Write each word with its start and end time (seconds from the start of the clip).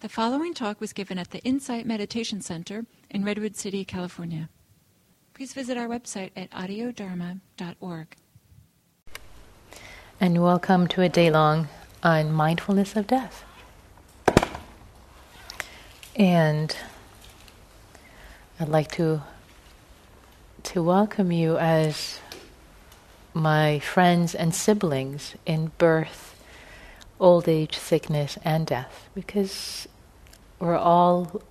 The 0.00 0.08
following 0.08 0.54
talk 0.54 0.80
was 0.80 0.94
given 0.94 1.18
at 1.18 1.30
the 1.30 1.40
Insight 1.40 1.84
Meditation 1.84 2.40
Center 2.40 2.86
in 3.10 3.22
Redwood 3.22 3.54
City, 3.54 3.84
California. 3.84 4.48
Please 5.34 5.52
visit 5.52 5.76
our 5.76 5.88
website 5.88 6.30
at 6.34 6.50
audiodharma.org. 6.52 8.16
And 10.18 10.42
welcome 10.42 10.86
to 10.88 11.02
a 11.02 11.10
day 11.10 11.30
long 11.30 11.68
on 12.02 12.32
mindfulness 12.32 12.96
of 12.96 13.06
death. 13.08 13.44
And 16.16 16.74
I'd 18.58 18.70
like 18.70 18.90
to 18.92 19.22
to 20.62 20.82
welcome 20.82 21.30
you 21.30 21.58
as 21.58 22.20
my 23.34 23.80
friends 23.80 24.34
and 24.34 24.54
siblings 24.54 25.34
in 25.44 25.72
birth, 25.76 26.29
old 27.20 27.48
age, 27.48 27.76
sickness, 27.76 28.38
and 28.42 28.66
death, 28.66 29.08
because 29.14 29.86
we're 30.58 30.76
all 30.76 31.42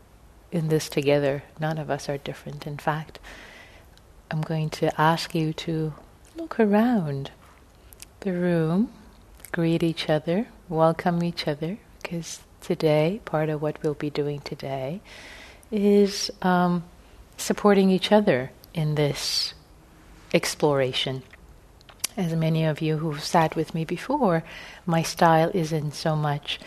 in 0.52 0.68
this 0.68 0.90
together. 0.90 1.44
None 1.60 1.78
of 1.78 1.90
us 1.90 2.10
are 2.10 2.18
different. 2.18 2.68
In 2.68 2.78
fact, 2.78 3.20
I'm 4.32 4.42
going 4.42 4.70
to 4.72 5.00
ask 5.00 5.34
you 5.34 5.54
to 5.54 5.94
look 6.36 6.60
around 6.60 7.32
the 8.22 8.34
room, 8.34 8.92
greet 9.52 9.84
each 9.84 10.10
other, 10.10 10.48
welcome 10.68 11.24
each 11.24 11.48
other, 11.48 11.78
because 12.02 12.40
today, 12.62 13.22
part 13.26 13.50
of 13.50 13.62
what 13.62 13.82
we'll 13.84 13.94
be 13.94 14.10
doing 14.10 14.42
today, 14.42 15.02
is 15.72 16.32
um, 16.42 16.84
supporting 17.38 17.90
each 17.90 18.12
other 18.12 18.52
in 18.74 18.96
this 18.96 19.54
exploration. 20.34 21.24
As 22.18 22.34
many 22.34 22.66
of 22.66 22.82
you 22.82 22.98
who've 22.98 23.24
sat 23.24 23.56
with 23.56 23.74
me 23.74 23.86
before, 23.86 24.44
my 24.86 25.04
style 25.04 25.52
isn't 25.54 25.94
so 25.94 26.16
much 26.16 26.60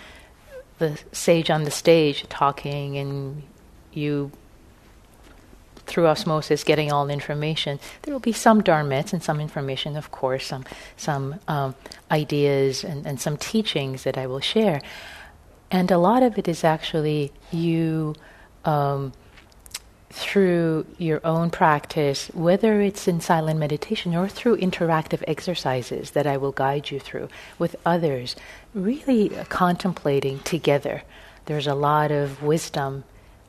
the 0.78 0.98
sage 1.12 1.50
on 1.50 1.64
the 1.64 1.70
stage 1.70 2.24
talking 2.28 2.96
and 2.96 3.42
you 3.92 4.32
through 5.86 6.06
osmosis 6.06 6.64
getting 6.64 6.90
all 6.90 7.06
the 7.06 7.12
information. 7.12 7.78
There 8.02 8.14
will 8.14 8.20
be 8.20 8.32
some 8.32 8.62
dharmettes 8.62 9.12
and 9.12 9.22
some 9.22 9.40
information, 9.40 9.96
of 9.96 10.10
course, 10.10 10.46
some 10.46 10.64
some 10.96 11.40
um, 11.48 11.74
ideas 12.10 12.84
and, 12.84 13.06
and 13.06 13.20
some 13.20 13.36
teachings 13.36 14.04
that 14.04 14.16
I 14.16 14.26
will 14.26 14.40
share. 14.40 14.80
And 15.70 15.90
a 15.90 15.98
lot 15.98 16.22
of 16.22 16.38
it 16.38 16.48
is 16.48 16.64
actually 16.64 17.32
you 17.50 18.14
um, 18.64 19.12
through 20.12 20.84
your 20.98 21.20
own 21.24 21.50
practice, 21.50 22.28
whether 22.34 22.82
it's 22.82 23.08
in 23.08 23.20
silent 23.20 23.58
meditation 23.58 24.14
or 24.14 24.28
through 24.28 24.58
interactive 24.58 25.22
exercises 25.26 26.10
that 26.10 26.26
I 26.26 26.36
will 26.36 26.52
guide 26.52 26.90
you 26.90 27.00
through 27.00 27.28
with 27.58 27.74
others, 27.86 28.36
really 28.74 29.30
contemplating 29.48 30.40
together. 30.40 31.02
There's 31.46 31.66
a 31.66 31.74
lot 31.74 32.10
of 32.10 32.42
wisdom 32.42 33.04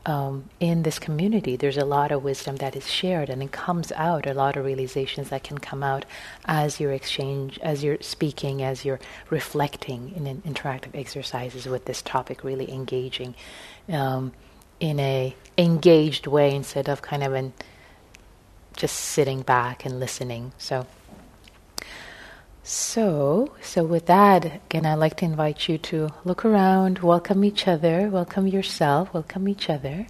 um, 0.05 0.49
in 0.59 0.83
this 0.83 0.99
community. 0.99 1.55
There's 1.55 1.77
a 1.77 1.85
lot 1.85 2.11
of 2.11 2.23
wisdom 2.23 2.57
that 2.57 2.75
is 2.75 2.89
shared, 2.89 3.29
and 3.29 3.43
it 3.43 3.51
comes 3.51 3.91
out. 3.93 4.25
A 4.25 4.33
lot 4.33 4.55
of 4.55 4.65
realizations 4.65 5.29
that 5.29 5.43
can 5.43 5.57
come 5.57 5.83
out 5.83 6.05
as 6.45 6.79
you're 6.79 6.93
exchange, 6.93 7.59
as 7.59 7.83
you're 7.83 8.01
speaking, 8.01 8.63
as 8.63 8.83
you're 8.85 8.99
reflecting 9.29 10.13
in 10.15 10.41
interactive 10.41 10.95
exercises 10.95 11.65
with 11.67 11.85
this 11.85 12.01
topic. 12.01 12.43
Really 12.43 12.71
engaging. 12.71 13.35
Um, 13.89 14.33
in 14.79 14.99
a 14.99 15.35
engaged 15.57 16.27
way 16.27 16.53
instead 16.53 16.89
of 16.89 17.01
kind 17.01 17.23
of 17.23 17.33
an 17.33 17.53
just 18.75 18.95
sitting 18.95 19.41
back 19.41 19.85
and 19.85 19.99
listening. 19.99 20.51
So 20.57 20.87
so, 22.65 23.53
so 23.61 23.83
with 23.83 24.05
that, 24.05 24.45
again, 24.45 24.85
I'd 24.85 24.95
like 24.95 25.17
to 25.17 25.25
invite 25.25 25.67
you 25.67 25.77
to 25.79 26.11
look 26.23 26.45
around, 26.45 26.99
welcome 26.99 27.43
each 27.43 27.67
other, 27.67 28.07
welcome 28.09 28.47
yourself, 28.47 29.13
welcome 29.13 29.49
each 29.49 29.69
other 29.69 30.07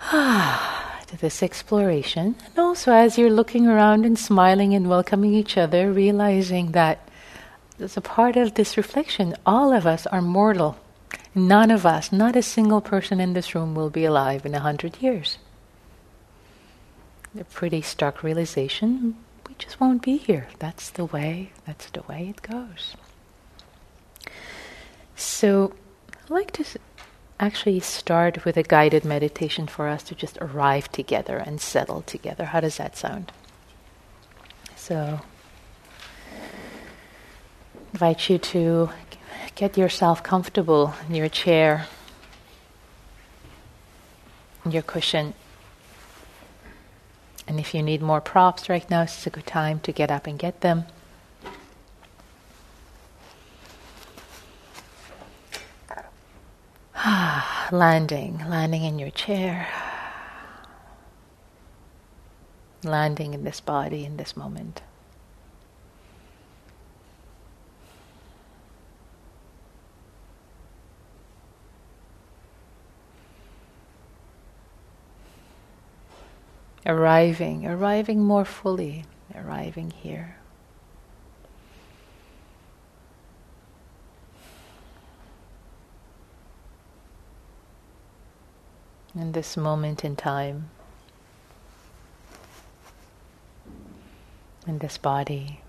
ah, 0.00 1.00
to 1.06 1.16
this 1.16 1.42
exploration. 1.42 2.36
And 2.46 2.58
also, 2.58 2.92
as 2.92 3.18
you're 3.18 3.30
looking 3.30 3.66
around 3.66 4.04
and 4.04 4.18
smiling 4.18 4.74
and 4.74 4.88
welcoming 4.88 5.34
each 5.34 5.56
other, 5.56 5.92
realizing 5.92 6.72
that 6.72 7.08
as 7.78 7.96
a 7.96 8.00
part 8.00 8.36
of 8.36 8.54
this 8.54 8.76
reflection, 8.76 9.34
all 9.44 9.72
of 9.72 9.86
us 9.86 10.06
are 10.06 10.22
mortal. 10.22 10.76
None 11.38 11.70
of 11.70 11.84
us, 11.84 12.10
not 12.12 12.34
a 12.34 12.40
single 12.40 12.80
person 12.80 13.20
in 13.20 13.34
this 13.34 13.54
room, 13.54 13.74
will 13.74 13.90
be 13.90 14.06
alive 14.06 14.46
in 14.46 14.54
a 14.54 14.60
hundred 14.60 15.02
years. 15.02 15.36
A 17.38 17.44
pretty 17.44 17.82
stark 17.82 18.22
realization. 18.22 19.16
We 19.46 19.54
just 19.58 19.78
won't 19.78 20.00
be 20.00 20.16
here. 20.16 20.48
That's 20.60 20.88
the 20.88 21.04
way. 21.04 21.52
That's 21.66 21.90
the 21.90 22.00
way 22.08 22.28
it 22.30 22.40
goes. 22.40 22.96
So, 25.14 25.74
I'd 26.24 26.30
like 26.30 26.52
to 26.52 26.64
actually 27.38 27.80
start 27.80 28.46
with 28.46 28.56
a 28.56 28.62
guided 28.62 29.04
meditation 29.04 29.66
for 29.66 29.88
us 29.88 30.02
to 30.04 30.14
just 30.14 30.38
arrive 30.40 30.90
together 30.90 31.36
and 31.36 31.60
settle 31.60 32.00
together. 32.00 32.46
How 32.46 32.60
does 32.60 32.78
that 32.78 32.96
sound? 32.96 33.30
So, 34.74 35.20
invite 37.92 38.30
you 38.30 38.38
to 38.38 38.88
Get 39.56 39.78
yourself 39.78 40.22
comfortable 40.22 40.92
in 41.08 41.14
your 41.14 41.30
chair, 41.30 41.86
in 44.66 44.70
your 44.70 44.82
cushion. 44.82 45.32
And 47.48 47.58
if 47.58 47.72
you 47.74 47.82
need 47.82 48.02
more 48.02 48.20
props 48.20 48.68
right 48.68 48.88
now, 48.90 49.00
it's 49.00 49.26
a 49.26 49.30
good 49.30 49.46
time 49.46 49.80
to 49.80 49.92
get 49.92 50.10
up 50.10 50.26
and 50.26 50.38
get 50.38 50.60
them. 50.60 50.84
landing, 57.72 58.44
landing 58.46 58.84
in 58.84 58.98
your 58.98 59.10
chair, 59.10 59.68
landing 62.84 63.32
in 63.32 63.44
this 63.44 63.62
body 63.62 64.04
in 64.04 64.18
this 64.18 64.36
moment. 64.36 64.82
Arriving, 76.86 77.66
arriving 77.66 78.22
more 78.22 78.44
fully, 78.44 79.04
arriving 79.34 79.90
here. 79.90 80.36
In 89.14 89.32
this 89.32 89.56
moment 89.56 90.04
in 90.04 90.14
time, 90.14 90.70
in 94.66 94.78
this 94.78 94.98
body. 94.98 95.60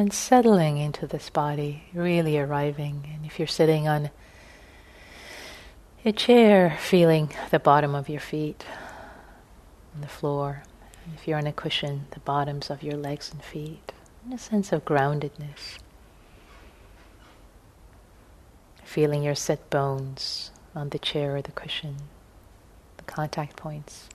And 0.00 0.14
settling 0.14 0.78
into 0.78 1.06
this 1.06 1.28
body, 1.28 1.84
really 1.92 2.38
arriving. 2.38 3.06
And 3.14 3.26
if 3.26 3.38
you're 3.38 3.46
sitting 3.46 3.86
on 3.86 4.08
a 6.06 6.10
chair, 6.10 6.78
feeling 6.80 7.34
the 7.50 7.58
bottom 7.58 7.94
of 7.94 8.08
your 8.08 8.18
feet 8.18 8.64
on 9.94 10.00
the 10.00 10.08
floor. 10.08 10.62
And 11.04 11.16
if 11.16 11.28
you're 11.28 11.36
on 11.36 11.46
a 11.46 11.52
cushion, 11.52 12.06
the 12.12 12.20
bottoms 12.20 12.70
of 12.70 12.82
your 12.82 12.96
legs 12.96 13.30
and 13.30 13.42
feet. 13.42 13.92
And 14.24 14.32
a 14.32 14.38
sense 14.38 14.72
of 14.72 14.86
groundedness. 14.86 15.76
Feeling 18.82 19.22
your 19.22 19.34
sit 19.34 19.68
bones 19.68 20.50
on 20.74 20.88
the 20.88 20.98
chair 20.98 21.36
or 21.36 21.42
the 21.42 21.52
cushion, 21.52 21.96
the 22.96 23.04
contact 23.04 23.54
points. 23.54 24.08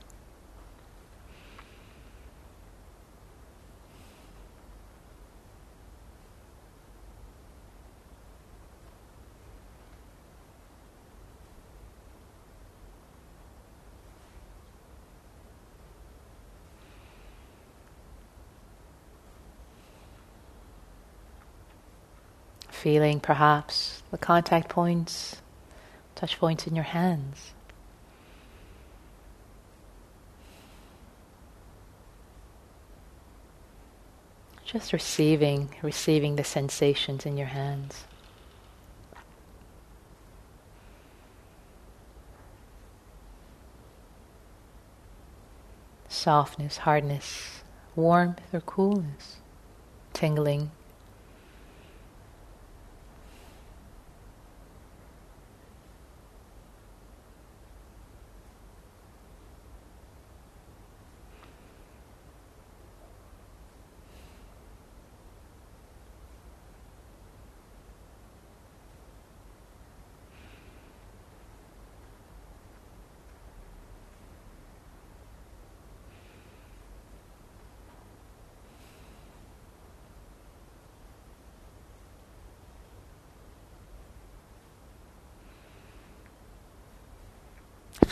feeling 22.86 23.20
perhaps 23.20 24.04
the 24.12 24.18
contact 24.20 24.70
points, 24.70 25.42
touch 26.14 26.38
points 26.38 26.68
in 26.68 26.76
your 26.76 26.84
hands. 26.84 27.52
Just 34.64 34.94
receiving, 34.94 35.74
receiving 35.82 36.36
the 36.36 36.44
sensations 36.44 37.26
in 37.26 37.38
your 37.38 37.48
hands. 37.48 38.04
Softness, 46.08 46.78
hardness, 46.78 47.64
warmth 47.96 48.42
or 48.54 48.62
coolness, 48.62 49.38
tingling. 50.14 50.70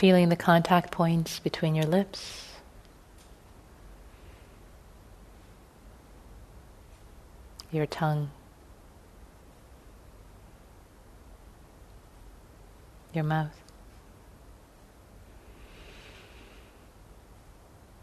Feeling 0.04 0.28
the 0.28 0.36
contact 0.36 0.90
points 0.90 1.38
between 1.38 1.74
your 1.74 1.86
lips. 1.86 2.44
Your 7.72 7.86
tongue, 7.86 8.30
your 13.14 13.24
mouth. 13.24 13.58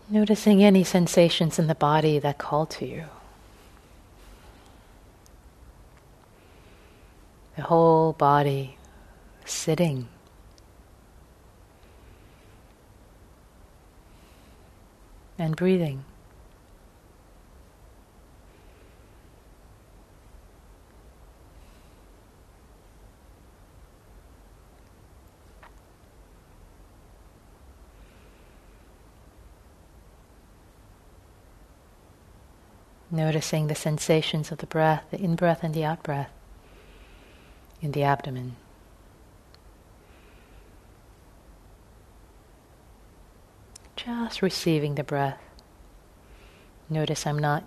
Noticing 0.09 0.63
any 0.63 0.83
sensations 0.83 1.59
in 1.59 1.67
the 1.67 1.75
body 1.75 2.17
that 2.17 2.39
call 2.39 2.65
to 2.65 2.87
you. 2.87 3.03
The 7.57 7.61
whole 7.61 8.13
body 8.13 8.79
sitting 9.45 10.07
and 15.41 15.55
breathing. 15.55 16.05
Noticing 33.13 33.67
the 33.67 33.75
sensations 33.75 34.51
of 34.51 34.59
the 34.59 34.67
breath, 34.67 35.03
the 35.11 35.19
in 35.19 35.35
breath 35.35 35.63
and 35.63 35.73
the 35.73 35.83
out 35.83 36.01
breath 36.01 36.29
in 37.81 37.91
the 37.91 38.03
abdomen. 38.03 38.55
Just 44.05 44.41
receiving 44.41 44.95
the 44.95 45.03
breath. 45.03 45.39
Notice 46.89 47.27
I'm 47.27 47.37
not 47.37 47.63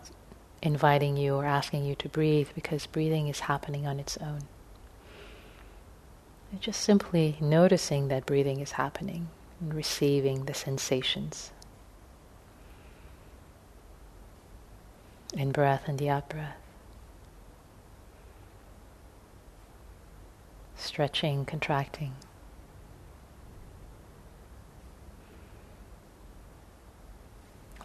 inviting 0.63 1.17
you 1.17 1.37
or 1.37 1.45
asking 1.45 1.85
you 1.85 1.95
to 1.97 2.09
breathe 2.09 2.49
because 2.55 2.87
breathing 2.87 3.29
is 3.29 3.41
happening 3.41 3.87
on 3.87 4.01
its 4.01 4.17
own. 4.17 4.41
You're 6.51 6.61
just 6.61 6.81
simply 6.81 7.37
noticing 7.41 8.09
that 8.09 8.27
breathing 8.27 8.61
is 8.61 8.73
happening 8.73 9.29
and 9.61 9.73
receiving 9.73 10.47
the 10.47 10.55
sensations 10.55 11.53
in 15.35 15.53
breath 15.53 15.85
and 15.87 15.99
the 15.99 16.09
out 16.09 16.29
breath. 16.29 16.57
Stretching, 20.77 21.45
contracting. 21.45 22.15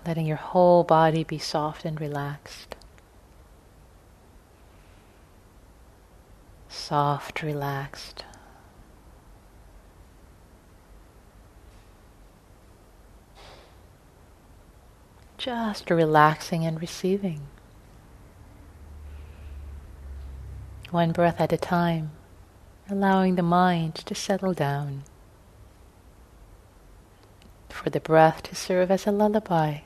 Letting 0.06 0.26
your 0.26 0.38
whole 0.38 0.84
body 0.84 1.24
be 1.24 1.38
soft 1.38 1.86
and 1.86 2.00
relaxed. 2.00 2.76
Soft, 6.68 7.44
relaxed. 7.44 8.26
Just 15.38 15.90
relaxing 15.90 16.66
and 16.66 16.82
receiving. 16.82 17.42
One 20.92 21.12
breath 21.12 21.40
at 21.40 21.54
a 21.54 21.58
time, 21.58 22.12
allowing 22.90 23.36
the 23.36 23.44
mind 23.44 23.96
to 23.96 24.16
settle 24.16 24.54
down. 24.54 25.04
For 27.70 27.90
the 27.90 28.00
breath 28.00 28.44
to 28.44 28.56
serve 28.56 28.92
as 28.92 29.06
a 29.06 29.12
lullaby. 29.12 29.82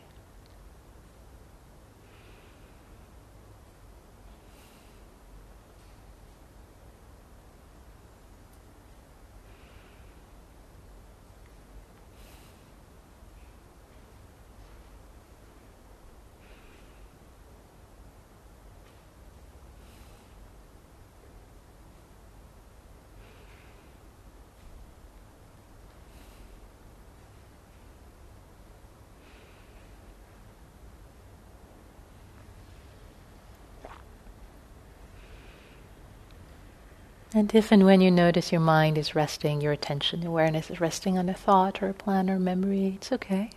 And 37.44 37.54
if 37.54 37.74
and 37.74 37.84
when 37.84 38.00
you 38.00 38.10
notice 38.10 38.54
your 38.54 38.62
mind 38.62 38.98
is 38.98 39.16
resting, 39.16 39.60
your 39.60 39.74
attention, 39.74 40.26
awareness 40.26 40.72
is 40.72 40.80
resting 40.80 41.18
on 41.18 41.28
a 41.28 41.34
thought 41.34 41.84
or 41.84 41.90
a 41.90 41.94
plan 41.94 42.30
or 42.30 42.40
memory, 42.40 42.94
it's 42.96 43.12
okay. 43.12 43.50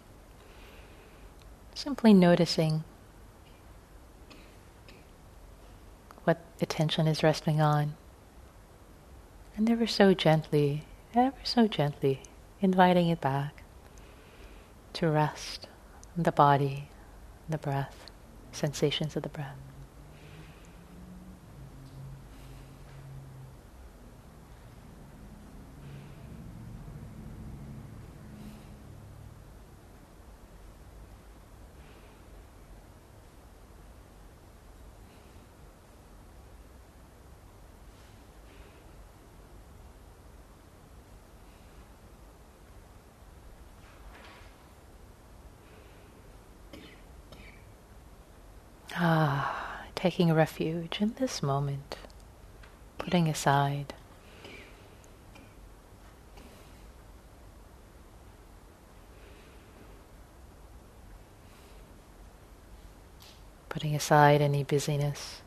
Simply 1.72 2.12
noticing 2.12 2.82
what 6.24 6.42
attention 6.60 7.06
is 7.06 7.22
resting 7.22 7.60
on. 7.60 7.94
And 9.56 9.70
ever 9.70 9.86
so 9.86 10.14
gently, 10.14 10.82
ever 11.14 11.36
so 11.44 11.68
gently, 11.68 12.22
inviting 12.60 13.08
it 13.08 13.20
back 13.20 13.62
to 14.94 15.08
rest 15.08 15.68
the 16.16 16.32
body, 16.32 16.88
the 17.48 17.56
breath, 17.56 18.10
sensations 18.50 19.14
of 19.14 19.22
the 19.22 19.28
breath. 19.28 19.54
Ah, 48.98 49.85
taking 49.96 50.32
refuge 50.32 50.98
in 51.00 51.14
this 51.18 51.42
moment, 51.42 51.96
putting 52.98 53.28
aside. 53.28 53.94
Putting 63.70 63.94
aside 63.94 64.40
any 64.40 64.62
busyness. 64.62 65.42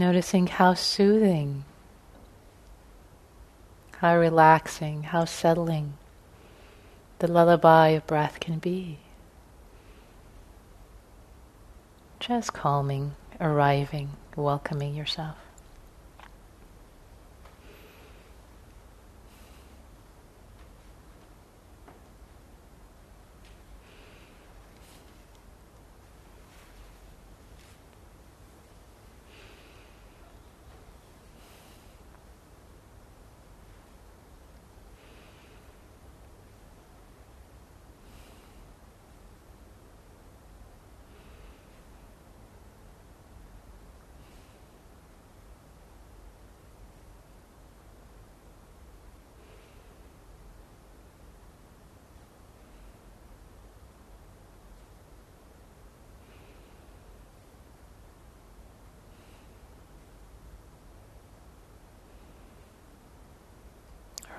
Noticing 0.00 0.46
how 0.46 0.72
soothing, 0.72 1.66
how 3.98 4.16
relaxing, 4.16 5.02
how 5.02 5.26
settling 5.26 5.92
the 7.18 7.30
lullaby 7.30 7.88
of 7.88 8.06
breath 8.06 8.40
can 8.40 8.58
be. 8.58 9.00
Just 12.18 12.54
calming, 12.54 13.14
arriving, 13.38 14.12
welcoming 14.36 14.94
yourself. 14.94 15.36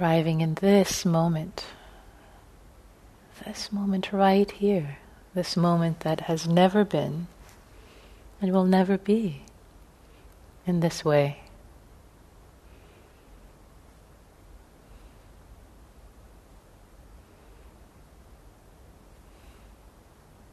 Arriving 0.01 0.41
in 0.41 0.55
this 0.55 1.05
moment, 1.05 1.65
this 3.45 3.71
moment 3.71 4.11
right 4.11 4.49
here, 4.49 4.97
this 5.35 5.55
moment 5.55 5.99
that 5.99 6.21
has 6.21 6.47
never 6.47 6.83
been 6.83 7.27
and 8.41 8.51
will 8.51 8.63
never 8.63 8.97
be 8.97 9.43
in 10.65 10.79
this 10.79 11.05
way. 11.05 11.37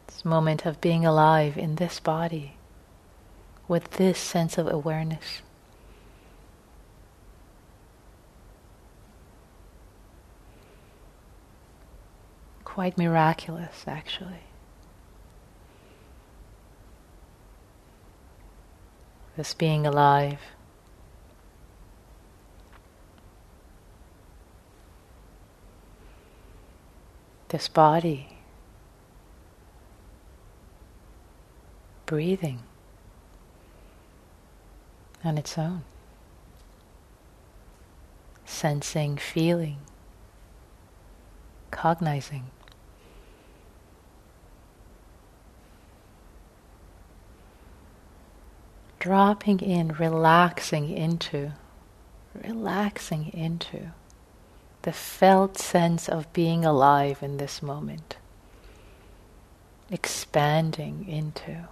This 0.08 0.24
moment 0.26 0.66
of 0.66 0.80
being 0.82 1.06
alive 1.06 1.56
in 1.56 1.76
this 1.76 2.00
body 2.00 2.56
with 3.66 3.92
this 3.92 4.18
sense 4.18 4.58
of 4.58 4.70
awareness. 4.70 5.40
Quite 12.78 12.96
miraculous, 12.96 13.82
actually. 13.88 14.44
This 19.36 19.52
being 19.52 19.84
alive. 19.84 20.38
This 27.48 27.66
body 27.66 28.28
breathing 32.06 32.60
on 35.24 35.36
its 35.36 35.58
own, 35.58 35.82
sensing, 38.44 39.16
feeling, 39.16 39.78
cognizing. 41.72 42.52
Dropping 49.08 49.58
in, 49.60 49.88
relaxing 49.92 50.90
into, 50.90 51.50
relaxing 52.44 53.32
into 53.32 53.90
the 54.82 54.92
felt 54.92 55.56
sense 55.56 56.10
of 56.10 56.30
being 56.34 56.62
alive 56.62 57.22
in 57.22 57.38
this 57.38 57.62
moment, 57.62 58.18
expanding 59.90 61.08
into. 61.08 61.66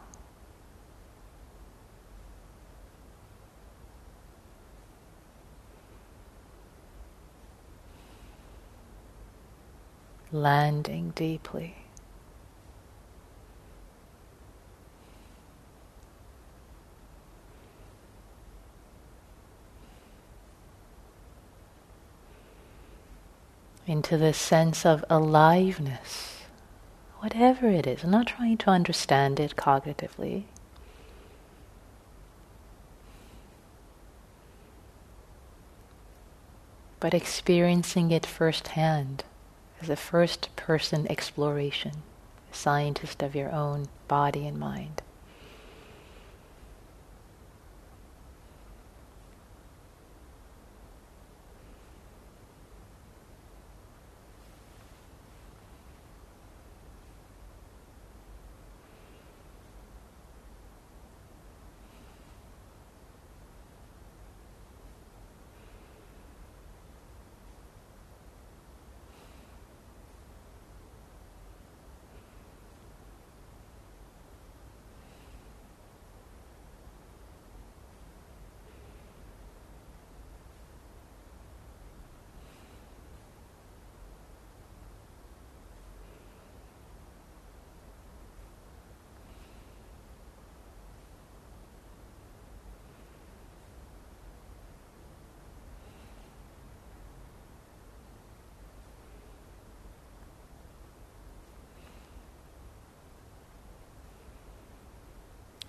Landing 10.32 11.12
deeply. 11.14 11.85
Into 23.86 24.18
this 24.18 24.36
sense 24.36 24.84
of 24.84 25.04
aliveness, 25.08 26.42
whatever 27.20 27.68
it 27.68 27.86
is. 27.86 28.02
I'm 28.02 28.10
not 28.10 28.26
trying 28.26 28.58
to 28.58 28.70
understand 28.70 29.38
it 29.38 29.54
cognitively. 29.56 30.44
But 36.98 37.14
experiencing 37.14 38.10
it 38.10 38.26
firsthand 38.26 39.22
as 39.80 39.88
a 39.88 39.96
first 39.96 40.54
person 40.56 41.06
exploration, 41.08 41.92
a 42.50 42.54
scientist 42.54 43.22
of 43.22 43.36
your 43.36 43.52
own 43.52 43.86
body 44.08 44.46
and 44.46 44.58
mind. 44.58 45.02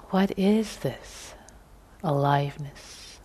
What 0.09 0.39
is 0.39 0.77
this 0.77 1.33
aliveness? 2.01 3.19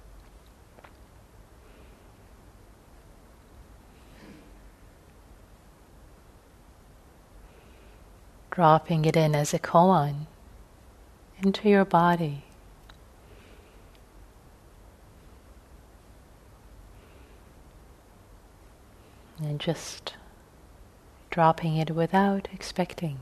Dropping 8.50 9.04
it 9.04 9.16
in 9.16 9.36
as 9.36 9.54
a 9.54 9.60
koan 9.60 10.26
into 11.40 11.68
your 11.68 11.84
body. 11.84 12.42
And 19.38 19.60
just 19.60 20.14
dropping 21.30 21.76
it 21.76 21.92
without 21.92 22.48
expecting, 22.52 23.20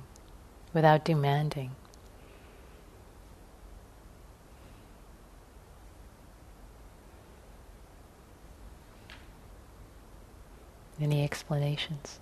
without 0.73 1.05
demanding. 1.05 1.77
Any 11.01 11.25
explanations? 11.25 12.21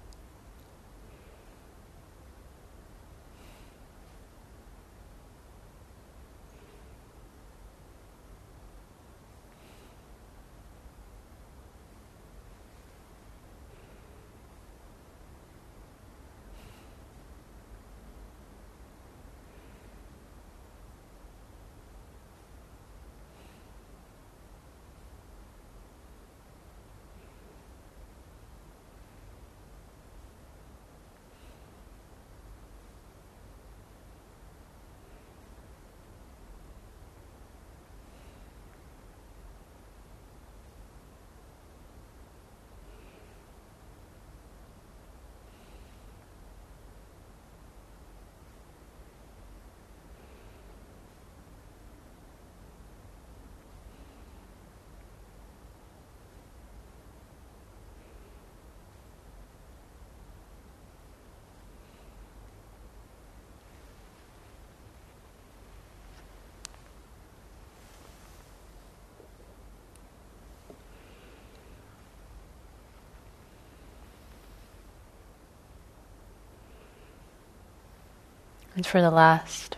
And 78.78 78.86
for 78.86 79.00
the 79.00 79.10
last 79.10 79.76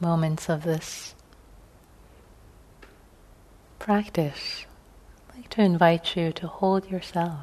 moments 0.00 0.48
of 0.48 0.62
this 0.62 1.14
practice, 3.78 4.64
I'd 5.28 5.36
like 5.36 5.50
to 5.50 5.60
invite 5.60 6.16
you 6.16 6.32
to 6.32 6.46
hold 6.46 6.90
yourself. 6.90 7.40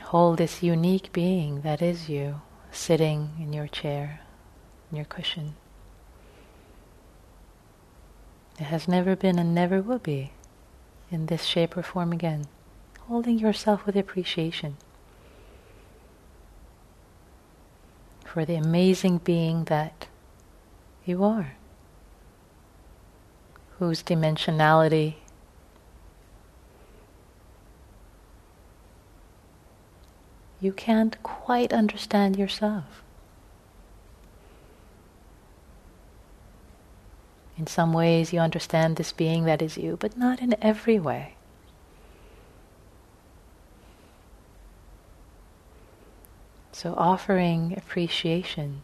Hold 0.00 0.38
this 0.38 0.62
unique 0.62 1.12
being 1.12 1.60
that 1.60 1.82
is 1.82 2.08
you, 2.08 2.40
sitting 2.72 3.32
in 3.38 3.52
your 3.52 3.68
chair, 3.68 4.22
in 4.90 4.96
your 4.96 5.04
cushion. 5.04 5.52
It 8.58 8.64
has 8.64 8.88
never 8.88 9.14
been 9.14 9.38
and 9.38 9.54
never 9.54 9.82
will 9.82 9.98
be 9.98 10.32
in 11.10 11.26
this 11.26 11.44
shape 11.44 11.76
or 11.76 11.82
form 11.82 12.10
again. 12.10 12.46
Holding 13.00 13.38
yourself 13.38 13.84
with 13.84 13.96
appreciation 13.96 14.78
for 18.32 18.44
the 18.44 18.54
amazing 18.54 19.18
being 19.18 19.64
that 19.64 20.06
you 21.04 21.24
are, 21.24 21.56
whose 23.78 24.04
dimensionality 24.04 25.14
you 30.60 30.72
can't 30.72 31.20
quite 31.24 31.72
understand 31.72 32.38
yourself. 32.38 33.02
In 37.58 37.66
some 37.66 37.92
ways, 37.92 38.32
you 38.32 38.38
understand 38.38 38.94
this 38.94 39.10
being 39.12 39.44
that 39.46 39.60
is 39.60 39.76
you, 39.76 39.96
but 39.96 40.16
not 40.16 40.40
in 40.40 40.54
every 40.62 41.00
way. 41.00 41.34
So, 46.82 46.94
offering 46.96 47.74
appreciation 47.76 48.80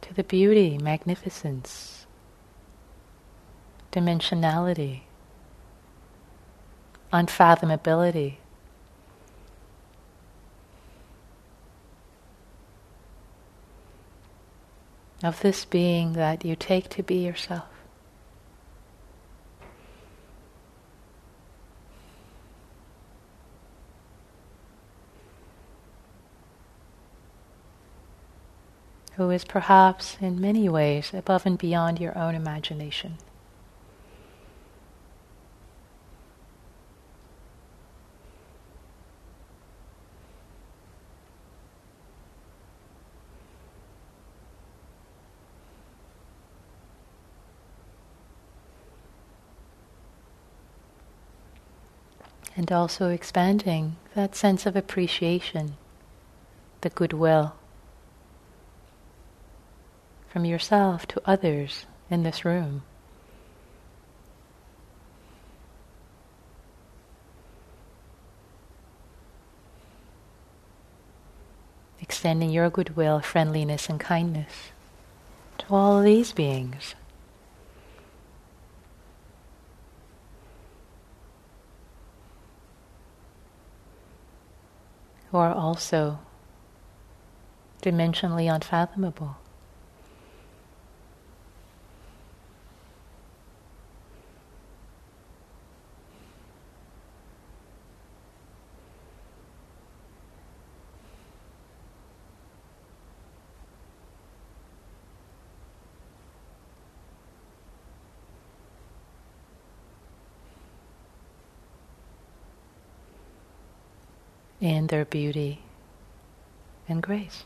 to 0.00 0.12
the 0.12 0.24
beauty, 0.24 0.78
magnificence, 0.78 2.06
dimensionality, 3.92 5.02
unfathomability 7.12 8.38
of 15.22 15.38
this 15.38 15.64
being 15.64 16.14
that 16.14 16.44
you 16.44 16.56
take 16.56 16.88
to 16.88 17.04
be 17.04 17.24
yourself. 17.24 17.79
Who 29.20 29.28
is 29.28 29.44
perhaps 29.44 30.16
in 30.22 30.40
many 30.40 30.66
ways 30.66 31.12
above 31.12 31.44
and 31.44 31.58
beyond 31.58 32.00
your 32.00 32.16
own 32.16 32.34
imagination. 32.34 33.18
and 52.56 52.72
also 52.72 53.10
expanding 53.10 53.96
that 54.14 54.34
sense 54.34 54.64
of 54.64 54.76
appreciation, 54.76 55.76
the 56.80 56.90
goodwill 56.90 57.54
from 60.30 60.44
yourself 60.44 61.06
to 61.08 61.20
others 61.26 61.86
in 62.08 62.22
this 62.22 62.44
room. 62.44 62.82
Extending 72.00 72.50
your 72.50 72.70
goodwill, 72.70 73.20
friendliness, 73.20 73.88
and 73.88 74.00
kindness 74.00 74.70
to 75.58 75.66
all 75.70 76.00
these 76.00 76.32
beings. 76.32 76.94
who 85.30 85.38
are 85.38 85.54
also 85.54 86.18
dimensionally 87.82 88.52
unfathomable. 88.52 89.36
In 114.60 114.88
their 114.88 115.04
beauty 115.04 115.60
and 116.88 117.02
grace. 117.02 117.44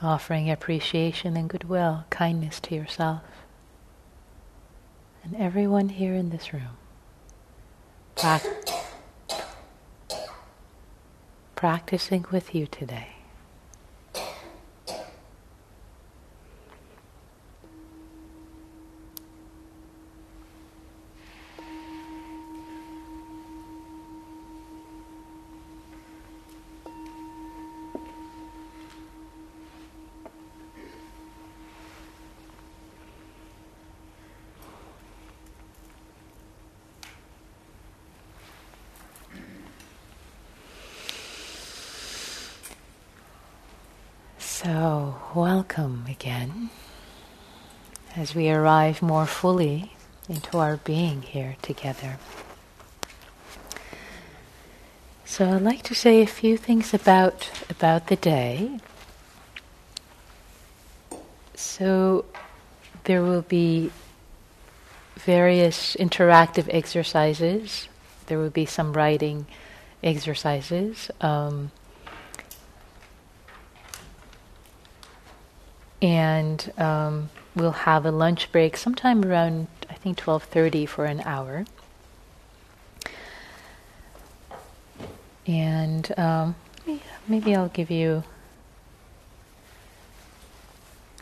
Offering 0.00 0.50
appreciation 0.50 1.36
and 1.36 1.48
goodwill, 1.48 2.06
kindness 2.10 2.58
to 2.58 2.74
yourself 2.74 3.22
and 5.24 5.36
everyone 5.36 5.88
here 5.88 6.14
in 6.14 6.30
this 6.30 6.52
room. 6.52 6.76
Pra- 8.16 8.40
practicing 11.54 12.24
with 12.30 12.54
you 12.54 12.66
today. 12.66 13.08
So, 44.38 45.16
welcome 45.34 46.04
again 46.08 46.70
as 48.22 48.36
we 48.36 48.48
arrive 48.48 49.02
more 49.02 49.26
fully 49.26 49.90
into 50.28 50.56
our 50.56 50.76
being 50.76 51.22
here 51.22 51.56
together. 51.60 52.18
So, 55.24 55.50
I'd 55.50 55.62
like 55.62 55.82
to 55.82 55.94
say 55.94 56.22
a 56.22 56.26
few 56.26 56.56
things 56.56 56.94
about 56.94 57.50
about 57.68 58.06
the 58.06 58.14
day. 58.14 58.78
So, 61.56 62.24
there 63.04 63.22
will 63.22 63.42
be 63.42 63.90
various 65.16 65.96
interactive 65.96 66.68
exercises. 66.70 67.88
There 68.26 68.38
will 68.38 68.50
be 68.50 68.66
some 68.66 68.92
writing 68.92 69.46
exercises. 70.00 71.10
Um, 71.20 71.72
and 76.00 76.72
um, 76.78 77.30
we'll 77.54 77.72
have 77.72 78.06
a 78.06 78.10
lunch 78.10 78.50
break 78.52 78.76
sometime 78.76 79.24
around 79.24 79.66
I 79.90 79.94
think 79.94 80.18
12:30 80.18 80.88
for 80.88 81.04
an 81.04 81.20
hour. 81.24 81.64
And 85.46 86.18
um, 86.18 86.54
maybe 87.28 87.54
I'll 87.54 87.68
give 87.68 87.90
you 87.90 88.24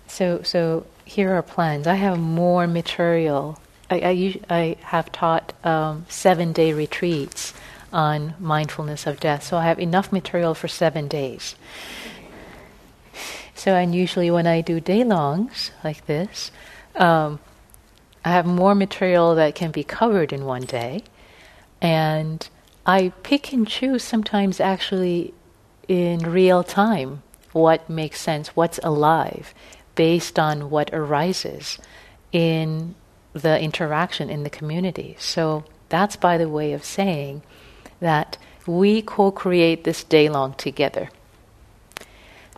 so 0.07 0.43
so 0.43 0.87
here 1.05 1.35
are 1.35 1.43
plans. 1.43 1.87
I 1.87 1.95
have 1.95 2.19
more 2.19 2.66
material. 2.66 3.61
I 3.90 4.40
I, 4.51 4.55
I 4.59 4.77
have 4.83 5.11
taught 5.12 5.53
um, 5.64 6.07
seven 6.09 6.53
day 6.53 6.73
retreats 6.73 7.53
on 7.93 8.35
mindfulness 8.38 9.07
of 9.07 9.19
death, 9.19 9.43
so 9.43 9.57
I 9.57 9.64
have 9.64 9.81
enough 9.81 10.12
material 10.12 10.55
for 10.55 10.69
seven 10.69 11.09
days. 11.09 11.57
So, 13.61 13.75
and 13.75 13.94
usually 13.94 14.31
when 14.31 14.46
I 14.46 14.62
do 14.62 14.81
day 14.81 15.05
longs 15.05 15.70
like 15.85 16.07
this, 16.07 16.51
um, 16.94 17.40
I 18.25 18.31
have 18.31 18.46
more 18.46 18.75
material 18.75 19.35
that 19.35 19.55
can 19.55 19.70
be 19.70 19.85
covered 19.85 20.33
in 20.33 20.46
one 20.46 20.62
day, 20.62 21.05
and 21.83 22.49
I 22.87 23.12
pick 23.23 23.53
and 23.53 23.68
choose 23.68 24.03
sometimes 24.03 24.61
actually 24.61 25.35
in 25.88 26.20
real 26.20 26.64
time 26.64 27.23
what 27.53 27.90
makes 27.90 28.18
sense, 28.18 28.57
what's 28.57 28.81
alive, 28.83 29.53
based 29.94 30.38
on 30.38 30.70
what 30.70 30.88
arises 30.94 31.77
in 32.33 32.94
the 33.35 33.61
interaction 33.61 34.31
in 34.31 34.42
the 34.42 34.49
community. 34.49 35.16
So 35.18 35.64
that's 35.90 36.16
by 36.16 36.38
the 36.38 36.49
way 36.49 36.73
of 36.73 36.83
saying 36.83 37.42
that 38.01 38.38
we 38.66 39.03
co 39.03 39.31
create 39.31 39.85
this 39.85 40.03
day 40.03 40.31
long 40.31 40.55
together 40.55 41.11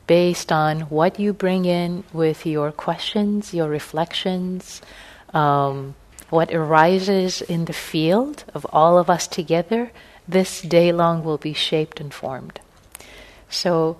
based 0.06 0.50
on 0.50 0.80
what 0.82 1.18
you 1.18 1.32
bring 1.32 1.64
in 1.64 2.04
with 2.12 2.44
your 2.46 2.72
questions, 2.72 3.54
your 3.54 3.68
reflections, 3.68 4.82
um, 5.32 5.94
what 6.30 6.52
arises 6.52 7.42
in 7.42 7.66
the 7.66 7.72
field 7.72 8.44
of 8.54 8.66
all 8.72 8.98
of 8.98 9.10
us 9.10 9.26
together. 9.26 9.92
This 10.26 10.62
day 10.62 10.92
long 10.92 11.24
will 11.24 11.38
be 11.38 11.52
shaped 11.52 12.00
and 12.00 12.12
formed. 12.12 12.60
So, 13.48 13.98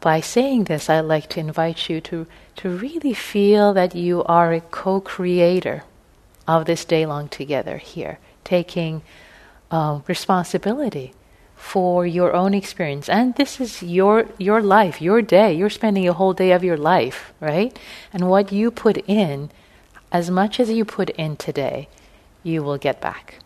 by 0.00 0.20
saying 0.20 0.64
this, 0.64 0.90
I'd 0.90 1.00
like 1.00 1.28
to 1.30 1.40
invite 1.40 1.88
you 1.88 2.00
to, 2.02 2.26
to 2.56 2.68
really 2.68 3.14
feel 3.14 3.72
that 3.74 3.94
you 3.94 4.24
are 4.24 4.52
a 4.52 4.60
co 4.60 5.00
creator 5.00 5.84
of 6.46 6.66
this 6.66 6.84
day 6.84 7.06
long 7.06 7.28
together 7.28 7.78
here, 7.78 8.18
taking 8.44 9.02
um, 9.70 10.02
responsibility 10.08 11.14
for 11.62 12.04
your 12.04 12.34
own 12.34 12.54
experience. 12.54 13.08
And 13.08 13.34
this 13.36 13.60
is 13.60 13.82
your, 13.82 14.26
your 14.36 14.60
life, 14.60 15.00
your 15.00 15.22
day. 15.22 15.54
You're 15.54 15.70
spending 15.70 16.08
a 16.08 16.12
whole 16.12 16.32
day 16.32 16.50
of 16.50 16.64
your 16.64 16.76
life, 16.76 17.32
right? 17.40 17.78
And 18.12 18.28
what 18.28 18.50
you 18.50 18.70
put 18.70 18.98
in, 19.06 19.50
as 20.10 20.28
much 20.28 20.58
as 20.58 20.68
you 20.70 20.84
put 20.84 21.10
in 21.10 21.36
today, 21.36 21.88
you 22.42 22.62
will 22.62 22.78
get 22.78 23.00
back 23.00 23.38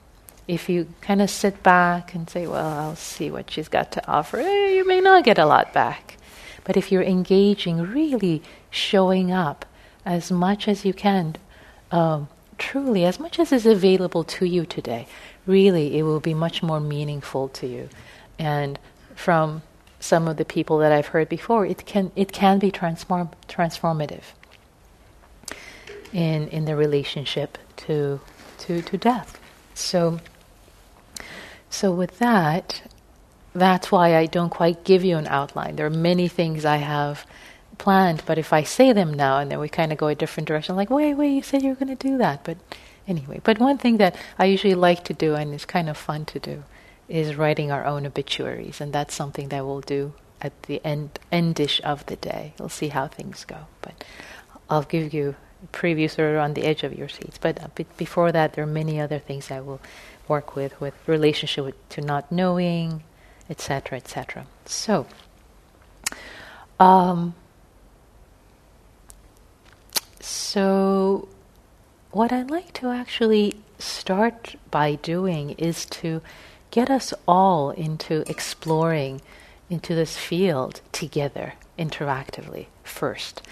if 0.48 0.68
you 0.68 0.86
kind 1.00 1.20
of 1.20 1.28
sit 1.28 1.62
back 1.62 2.14
and 2.14 2.30
say, 2.30 2.46
well, 2.46 2.66
I'll 2.66 2.96
see 2.96 3.30
what 3.30 3.50
she's 3.50 3.68
got 3.68 3.90
to 3.92 4.08
offer, 4.08 4.38
eh, 4.38 4.68
you 4.74 4.86
may 4.86 5.00
not 5.00 5.24
get 5.24 5.38
a 5.38 5.46
lot 5.46 5.72
back. 5.72 6.16
But 6.64 6.76
if 6.76 6.92
you're 6.92 7.02
engaging, 7.02 7.80
really 7.80 8.42
showing 8.70 9.32
up 9.32 9.66
as 10.04 10.30
much 10.30 10.68
as 10.68 10.84
you 10.84 10.94
can, 10.94 11.36
um, 11.90 12.28
truly, 12.58 13.04
as 13.04 13.18
much 13.18 13.38
as 13.38 13.52
is 13.52 13.66
available 13.66 14.24
to 14.24 14.46
you 14.46 14.66
today, 14.66 15.06
really, 15.46 15.98
it 15.98 16.02
will 16.02 16.20
be 16.20 16.34
much 16.34 16.62
more 16.62 16.80
meaningful 16.80 17.48
to 17.48 17.66
you. 17.66 17.88
And 18.38 18.78
from 19.14 19.62
some 20.00 20.28
of 20.28 20.36
the 20.36 20.44
people 20.44 20.78
that 20.78 20.92
I've 20.92 21.08
heard 21.08 21.28
before, 21.28 21.64
it 21.66 21.86
can 21.86 22.12
it 22.16 22.32
can 22.32 22.58
be 22.58 22.70
transform 22.70 23.30
transformative 23.48 24.24
in 26.12 26.48
in 26.48 26.64
the 26.64 26.76
relationship 26.76 27.58
to 27.76 28.20
to 28.58 28.82
to 28.82 28.98
death. 28.98 29.40
So 29.74 30.20
so, 31.76 31.92
with 31.92 32.18
that, 32.20 32.82
that's 33.54 33.90
why 33.90 34.16
I 34.16 34.24
don't 34.24 34.50
quite 34.50 34.84
give 34.84 35.04
you 35.04 35.18
an 35.18 35.26
outline. 35.26 35.76
There 35.76 35.86
are 35.86 35.90
many 35.90 36.28
things 36.28 36.64
I 36.64 36.76
have 36.76 37.26
planned, 37.76 38.22
but 38.24 38.38
if 38.38 38.52
I 38.52 38.62
say 38.62 38.94
them 38.94 39.12
now 39.12 39.38
and 39.38 39.50
then 39.50 39.58
we 39.58 39.68
kind 39.68 39.92
of 39.92 39.98
go 39.98 40.06
a 40.06 40.14
different 40.14 40.48
direction, 40.48 40.76
like, 40.76 40.90
wait, 40.90 41.14
wait, 41.14 41.34
you 41.34 41.42
said 41.42 41.62
you 41.62 41.70
were 41.70 41.74
going 41.74 41.94
to 41.94 42.08
do 42.08 42.16
that. 42.18 42.44
But 42.44 42.56
anyway, 43.06 43.40
but 43.42 43.58
one 43.58 43.78
thing 43.78 43.98
that 43.98 44.16
I 44.38 44.46
usually 44.46 44.74
like 44.74 45.04
to 45.04 45.14
do 45.14 45.34
and 45.34 45.54
is 45.54 45.64
kind 45.64 45.88
of 45.88 45.96
fun 45.96 46.24
to 46.26 46.38
do 46.38 46.64
is 47.08 47.36
writing 47.36 47.70
our 47.70 47.84
own 47.84 48.06
obituaries, 48.06 48.80
and 48.80 48.92
that's 48.92 49.14
something 49.14 49.48
that 49.48 49.64
we'll 49.64 49.80
do 49.80 50.12
at 50.40 50.62
the 50.64 50.80
end 50.84 51.18
endish 51.32 51.80
of 51.80 52.04
the 52.06 52.16
day. 52.16 52.54
We'll 52.58 52.68
see 52.68 52.88
how 52.88 53.06
things 53.06 53.44
go, 53.44 53.66
but 53.80 54.04
I'll 54.68 54.82
give 54.82 55.14
you 55.14 55.36
previews 55.72 56.18
of 56.18 56.38
on 56.40 56.54
the 56.54 56.64
edge 56.64 56.82
of 56.82 56.96
your 56.96 57.08
seats. 57.08 57.38
But 57.38 57.62
uh, 57.62 57.68
before 57.96 58.32
that, 58.32 58.54
there 58.54 58.64
are 58.64 58.68
many 58.68 59.00
other 59.00 59.18
things 59.18 59.50
I 59.50 59.60
will 59.60 59.80
work 60.28 60.56
with, 60.56 60.78
with 60.80 60.94
relationship 61.06 61.64
with, 61.64 61.88
to 61.90 62.00
not 62.00 62.30
knowing, 62.30 63.02
etc., 63.48 63.98
etc. 63.98 64.46
So, 64.64 65.06
um, 66.80 67.34
so 70.20 71.28
what 72.16 72.32
I'd 72.32 72.50
like 72.50 72.72
to 72.72 72.88
actually 72.88 73.56
start 73.78 74.54
by 74.70 74.94
doing 74.94 75.50
is 75.50 75.84
to 75.84 76.22
get 76.70 76.88
us 76.88 77.12
all 77.28 77.72
into 77.72 78.24
exploring 78.26 79.20
into 79.68 79.94
this 79.94 80.16
field 80.16 80.80
together 80.92 81.52
interactively 81.78 82.68
first. 82.82 83.42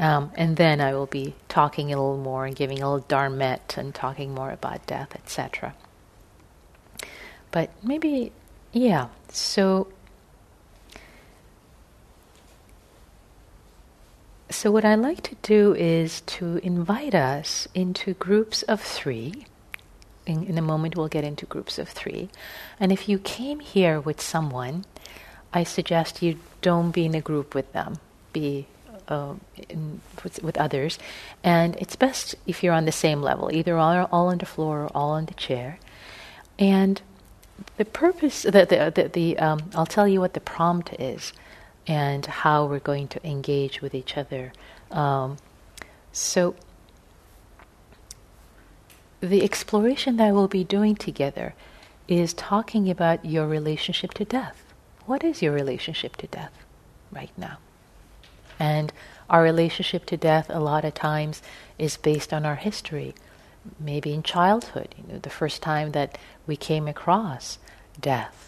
Um, 0.00 0.32
and 0.34 0.56
then 0.56 0.80
I 0.80 0.94
will 0.94 1.06
be 1.06 1.36
talking 1.48 1.92
a 1.92 1.96
little 1.96 2.18
more 2.18 2.44
and 2.44 2.56
giving 2.56 2.82
a 2.82 2.90
little 2.90 3.06
dharmette 3.08 3.76
and 3.76 3.94
talking 3.94 4.34
more 4.34 4.50
about 4.50 4.84
death, 4.84 5.14
etc. 5.14 5.76
But 7.52 7.70
maybe, 7.84 8.32
yeah. 8.72 9.10
So, 9.30 9.86
so 14.50 14.70
what 14.70 14.84
I 14.84 14.94
like 14.94 15.22
to 15.24 15.36
do 15.42 15.74
is 15.74 16.22
to 16.22 16.56
invite 16.58 17.14
us 17.14 17.68
into 17.74 18.14
groups 18.14 18.62
of 18.62 18.80
three. 18.80 19.46
In, 20.26 20.44
in 20.44 20.58
a 20.58 20.62
moment, 20.62 20.96
we'll 20.96 21.08
get 21.08 21.24
into 21.24 21.46
groups 21.46 21.78
of 21.78 21.88
three. 21.88 22.28
And 22.80 22.90
if 22.90 23.08
you 23.08 23.18
came 23.18 23.60
here 23.60 24.00
with 24.00 24.20
someone, 24.20 24.84
I 25.52 25.64
suggest 25.64 26.22
you 26.22 26.38
don't 26.62 26.90
be 26.90 27.04
in 27.06 27.14
a 27.14 27.20
group 27.20 27.54
with 27.54 27.72
them. 27.72 27.98
Be 28.32 28.66
uh, 29.08 29.34
in, 29.68 30.00
with, 30.22 30.42
with, 30.42 30.58
others, 30.58 30.98
and 31.42 31.74
it's 31.76 31.96
best 31.96 32.34
if 32.46 32.62
you're 32.62 32.74
on 32.74 32.84
the 32.84 32.92
same 32.92 33.22
level, 33.22 33.50
either 33.50 33.78
all, 33.78 34.06
all 34.12 34.28
on 34.28 34.36
the 34.36 34.44
floor 34.44 34.82
or 34.82 34.90
all 34.94 35.10
on 35.12 35.24
the 35.24 35.34
chair. 35.34 35.78
And 36.58 37.00
the 37.78 37.86
purpose, 37.86 38.42
the, 38.42 38.50
the, 38.50 38.92
the, 38.94 39.08
the 39.08 39.38
um, 39.38 39.70
I'll 39.74 39.86
tell 39.86 40.06
you 40.06 40.20
what 40.20 40.34
the 40.34 40.40
prompt 40.40 40.92
is 41.00 41.32
and 41.88 42.24
how 42.26 42.66
we're 42.66 42.78
going 42.78 43.08
to 43.08 43.26
engage 43.26 43.82
with 43.82 43.94
each 43.94 44.16
other. 44.16 44.52
Um, 44.90 45.38
so, 46.12 46.54
the 49.20 49.42
exploration 49.42 50.16
that 50.18 50.32
we'll 50.32 50.46
be 50.46 50.62
doing 50.62 50.94
together 50.94 51.54
is 52.06 52.32
talking 52.34 52.88
about 52.88 53.24
your 53.24 53.48
relationship 53.48 54.14
to 54.14 54.24
death. 54.24 54.62
What 55.06 55.24
is 55.24 55.42
your 55.42 55.52
relationship 55.52 56.16
to 56.16 56.26
death 56.28 56.52
right 57.10 57.32
now? 57.36 57.58
And 58.60 58.92
our 59.28 59.42
relationship 59.42 60.06
to 60.06 60.16
death, 60.16 60.46
a 60.50 60.60
lot 60.60 60.84
of 60.84 60.94
times, 60.94 61.42
is 61.78 61.96
based 61.96 62.32
on 62.32 62.46
our 62.46 62.56
history 62.56 63.14
maybe 63.78 64.12
in 64.12 64.22
childhood, 64.22 64.94
you 64.96 65.12
know, 65.12 65.18
the 65.18 65.30
first 65.30 65.62
time 65.62 65.92
that 65.92 66.18
we 66.46 66.56
came 66.56 66.88
across 66.88 67.58
death. 68.00 68.47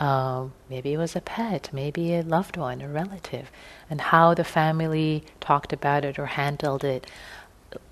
Um, 0.00 0.54
maybe 0.70 0.94
it 0.94 0.96
was 0.96 1.14
a 1.14 1.20
pet, 1.20 1.68
maybe 1.74 2.14
a 2.14 2.22
loved 2.22 2.56
one, 2.56 2.80
a 2.80 2.88
relative, 2.88 3.50
and 3.90 4.00
how 4.00 4.32
the 4.32 4.44
family 4.44 5.24
talked 5.40 5.74
about 5.74 6.06
it 6.06 6.18
or 6.18 6.24
handled 6.24 6.84
it. 6.84 7.06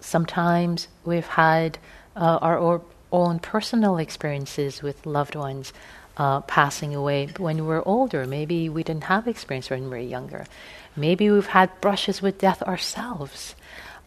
Sometimes 0.01 0.89
we've 1.05 1.27
had 1.27 1.77
uh, 2.17 2.39
our 2.41 2.81
own 3.13 3.39
personal 3.41 3.99
experiences 3.99 4.83
with 4.83 5.05
loved 5.05 5.37
ones 5.37 5.75
uh, 6.17 6.41
passing 6.41 6.95
away 6.95 7.29
when 7.37 7.57
we 7.57 7.63
were 7.63 7.87
older. 7.87 8.27
Maybe 8.27 8.71
we 8.71 8.83
didn't 8.83 9.05
have 9.05 9.29
experience 9.29 9.69
when 9.69 9.85
we 9.85 9.91
were 9.91 9.99
younger. 9.99 10.47
Maybe 10.97 11.31
we've 11.31 11.47
had 11.47 11.71
brushes 11.83 12.23
with 12.23 12.39
death 12.39 12.63
ourselves. 12.63 13.55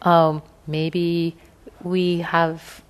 Um, 0.02 0.42
maybe 0.66 1.36
we 1.84 2.18
have 2.18 2.82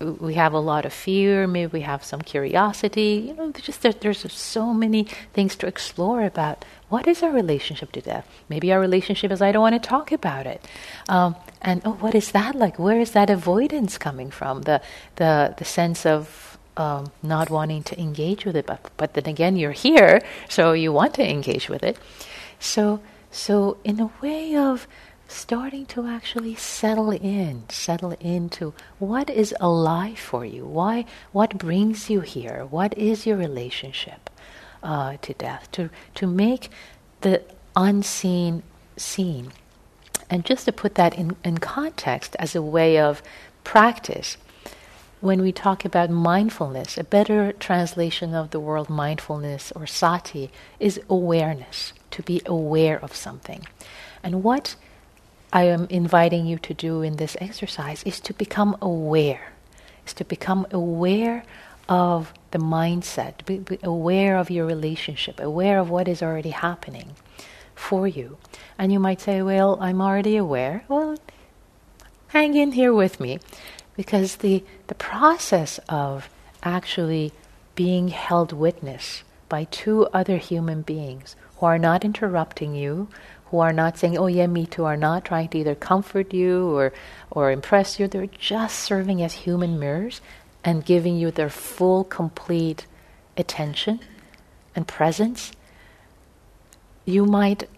we 0.00 0.34
have 0.34 0.52
a 0.52 0.58
lot 0.58 0.84
of 0.84 0.92
fear, 0.92 1.46
maybe 1.46 1.70
we 1.72 1.80
have 1.82 2.04
some 2.04 2.20
curiosity. 2.20 3.24
You 3.28 3.34
know, 3.34 3.52
just 3.52 3.82
there, 3.82 3.92
there's 3.92 4.30
so 4.32 4.74
many 4.74 5.04
things 5.32 5.56
to 5.56 5.66
explore 5.66 6.24
about 6.24 6.64
what 6.88 7.06
is 7.06 7.22
our 7.22 7.30
relationship 7.30 7.92
to 7.92 8.00
death. 8.00 8.26
Maybe 8.48 8.72
our 8.72 8.80
relationship 8.80 9.30
is 9.30 9.40
I 9.40 9.52
don't 9.52 9.62
want 9.62 9.80
to 9.80 9.88
talk 9.88 10.12
about 10.12 10.46
it, 10.46 10.64
um, 11.08 11.36
and 11.62 11.80
oh, 11.84 11.92
what 11.92 12.14
is 12.14 12.32
that 12.32 12.54
like? 12.54 12.78
Where 12.78 13.00
is 13.00 13.12
that 13.12 13.30
avoidance 13.30 13.98
coming 13.98 14.30
from? 14.30 14.62
The 14.62 14.82
the 15.16 15.54
the 15.56 15.64
sense 15.64 16.04
of 16.04 16.58
um, 16.76 17.12
not 17.22 17.50
wanting 17.50 17.82
to 17.84 18.00
engage 18.00 18.44
with 18.44 18.56
it, 18.56 18.66
but 18.66 18.80
but 18.96 19.14
then 19.14 19.26
again, 19.26 19.56
you're 19.56 19.72
here, 19.72 20.20
so 20.48 20.72
you 20.72 20.92
want 20.92 21.14
to 21.14 21.28
engage 21.28 21.68
with 21.68 21.82
it. 21.82 21.98
So 22.58 23.00
so 23.30 23.78
in 23.84 24.00
a 24.00 24.10
way 24.22 24.56
of 24.56 24.86
starting 25.34 25.86
to 25.86 26.06
actually 26.06 26.54
settle 26.54 27.10
in, 27.10 27.64
settle 27.68 28.12
into 28.20 28.72
what 28.98 29.28
is 29.28 29.54
alive 29.60 30.18
for 30.18 30.44
you. 30.44 30.64
Why? 30.64 31.04
What 31.32 31.58
brings 31.58 32.08
you 32.08 32.20
here? 32.20 32.64
What 32.70 32.96
is 32.96 33.26
your 33.26 33.36
relationship 33.36 34.30
uh, 34.82 35.16
to 35.22 35.34
death? 35.34 35.70
To 35.72 35.90
to 36.14 36.26
make 36.26 36.70
the 37.20 37.42
unseen 37.76 38.62
seen, 38.96 39.50
And 40.30 40.44
just 40.44 40.64
to 40.66 40.72
put 40.72 40.94
that 40.94 41.14
in, 41.16 41.36
in 41.44 41.58
context 41.58 42.36
as 42.38 42.54
a 42.54 42.62
way 42.62 42.98
of 42.98 43.22
practice, 43.64 44.36
when 45.20 45.42
we 45.42 45.52
talk 45.52 45.84
about 45.84 46.10
mindfulness, 46.10 46.98
a 46.98 47.04
better 47.04 47.52
translation 47.52 48.34
of 48.34 48.50
the 48.50 48.60
word 48.60 48.90
mindfulness 48.90 49.72
or 49.72 49.86
sati 49.86 50.50
is 50.78 51.00
awareness, 51.08 51.92
to 52.10 52.22
be 52.22 52.42
aware 52.46 52.98
of 53.02 53.14
something. 53.14 53.66
And 54.22 54.42
what 54.42 54.76
I 55.54 55.62
am 55.62 55.86
inviting 55.88 56.46
you 56.46 56.58
to 56.58 56.74
do 56.74 57.02
in 57.02 57.14
this 57.14 57.36
exercise 57.40 58.02
is 58.02 58.18
to 58.22 58.34
become 58.34 58.76
aware, 58.82 59.52
is 60.04 60.12
to 60.14 60.24
become 60.24 60.66
aware 60.72 61.44
of 61.88 62.32
the 62.50 62.58
mindset, 62.58 63.44
be, 63.46 63.58
be 63.58 63.78
aware 63.84 64.36
of 64.36 64.50
your 64.50 64.66
relationship, 64.66 65.38
aware 65.38 65.78
of 65.78 65.88
what 65.88 66.08
is 66.08 66.24
already 66.24 66.50
happening 66.50 67.14
for 67.76 68.08
you. 68.08 68.36
And 68.76 68.92
you 68.92 68.98
might 68.98 69.20
say, 69.20 69.42
Well, 69.42 69.78
I'm 69.80 70.00
already 70.00 70.36
aware. 70.36 70.84
Well, 70.88 71.18
hang 72.28 72.56
in 72.56 72.72
here 72.72 72.92
with 72.92 73.20
me 73.20 73.38
because 73.96 74.36
the, 74.36 74.64
the 74.88 74.96
process 74.96 75.78
of 75.88 76.28
actually 76.64 77.32
being 77.76 78.08
held 78.08 78.52
witness 78.52 79.22
by 79.48 79.64
two 79.64 80.06
other 80.06 80.38
human 80.38 80.82
beings 80.82 81.36
who 81.58 81.66
are 81.66 81.78
not 81.78 82.04
interrupting 82.04 82.74
you, 82.74 83.08
who 83.54 83.60
are 83.60 83.72
not 83.72 83.96
saying, 83.96 84.18
oh 84.18 84.26
yeah, 84.26 84.48
me 84.48 84.66
too, 84.66 84.84
are 84.84 84.96
not 84.96 85.24
trying 85.24 85.48
to 85.48 85.58
either 85.58 85.76
comfort 85.76 86.34
you 86.34 86.76
or, 86.76 86.92
or 87.30 87.52
impress 87.52 88.00
you. 88.00 88.08
They're 88.08 88.26
just 88.26 88.80
serving 88.80 89.22
as 89.22 89.46
human 89.46 89.78
mirrors 89.78 90.20
and 90.64 90.84
giving 90.84 91.16
you 91.16 91.30
their 91.30 91.48
full, 91.48 92.02
complete 92.02 92.86
attention 93.36 94.00
and 94.74 94.88
presence. 94.88 95.52
You 97.04 97.26
might, 97.26 97.68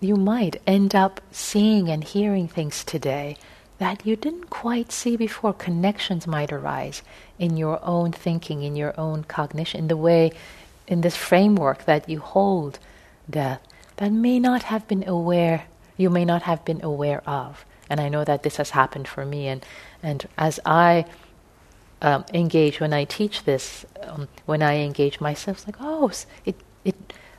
you 0.00 0.16
might 0.16 0.60
end 0.66 0.96
up 0.96 1.20
seeing 1.30 1.88
and 1.88 2.02
hearing 2.02 2.48
things 2.48 2.82
today 2.82 3.36
that 3.78 4.04
you 4.04 4.16
didn't 4.16 4.50
quite 4.50 4.90
see 4.90 5.16
before. 5.16 5.52
Connections 5.52 6.26
might 6.26 6.50
arise 6.50 7.02
in 7.38 7.56
your 7.56 7.78
own 7.84 8.10
thinking, 8.10 8.64
in 8.64 8.74
your 8.74 8.98
own 8.98 9.22
cognition, 9.22 9.82
in 9.82 9.86
the 9.86 9.96
way, 9.96 10.32
in 10.88 11.02
this 11.02 11.14
framework 11.14 11.84
that 11.84 12.08
you 12.08 12.18
hold 12.18 12.80
death 13.30 13.60
that 13.96 14.12
may 14.12 14.38
not 14.38 14.64
have 14.64 14.86
been 14.88 15.06
aware, 15.08 15.64
you 15.96 16.10
may 16.10 16.24
not 16.24 16.42
have 16.42 16.64
been 16.64 16.82
aware 16.84 17.22
of. 17.28 17.64
And 17.88 18.00
I 18.00 18.08
know 18.08 18.24
that 18.24 18.42
this 18.42 18.56
has 18.56 18.70
happened 18.70 19.08
for 19.08 19.24
me. 19.24 19.48
And, 19.48 19.64
and 20.02 20.26
as 20.36 20.58
I 20.66 21.06
um, 22.02 22.24
engage, 22.34 22.80
when 22.80 22.92
I 22.92 23.04
teach 23.04 23.44
this, 23.44 23.86
um, 24.02 24.28
when 24.44 24.62
I 24.62 24.78
engage 24.78 25.20
myself, 25.20 25.58
it's 25.58 25.66
like, 25.66 25.76
oh, 25.80 26.10
it, 26.44 26.56
it 26.84 26.96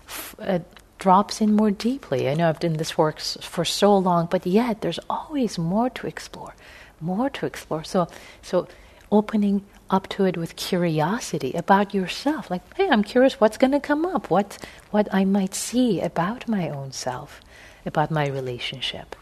f- 0.08 0.36
uh, 0.39 0.60
drops 1.00 1.41
in 1.41 1.56
more 1.56 1.70
deeply. 1.72 2.30
I 2.30 2.34
know 2.34 2.50
I've 2.50 2.60
done 2.60 2.74
this 2.74 2.98
work 2.98 3.17
s- 3.17 3.38
for 3.41 3.65
so 3.65 3.96
long, 3.98 4.28
but 4.32 4.46
yet 4.48 4.82
there's 4.82 5.00
always 5.10 5.58
more 5.60 5.89
to 5.91 6.08
explore, 6.08 6.56
more 7.00 7.30
to 7.30 7.46
explore. 7.46 7.84
So, 7.84 8.08
so 8.41 8.67
opening 9.12 9.63
up 9.89 10.08
to 10.10 10.26
it 10.26 10.38
with 10.38 10.56
curiosity 10.56 11.54
about 11.54 11.93
yourself. 11.93 12.52
Like, 12.52 12.62
hey, 12.76 12.89
I'm 12.89 13.04
curious 13.04 13.39
what's 13.39 13.58
going 13.58 13.71
to 13.71 13.80
come 13.80 14.06
up, 14.06 14.30
what, 14.30 14.58
what 14.91 15.08
I 15.13 15.26
might 15.26 15.56
see 15.56 16.02
about 16.02 16.47
my 16.47 16.69
own 16.69 16.91
self, 16.91 17.41
about 17.86 18.12
my 18.12 18.28
relationship 18.28 19.15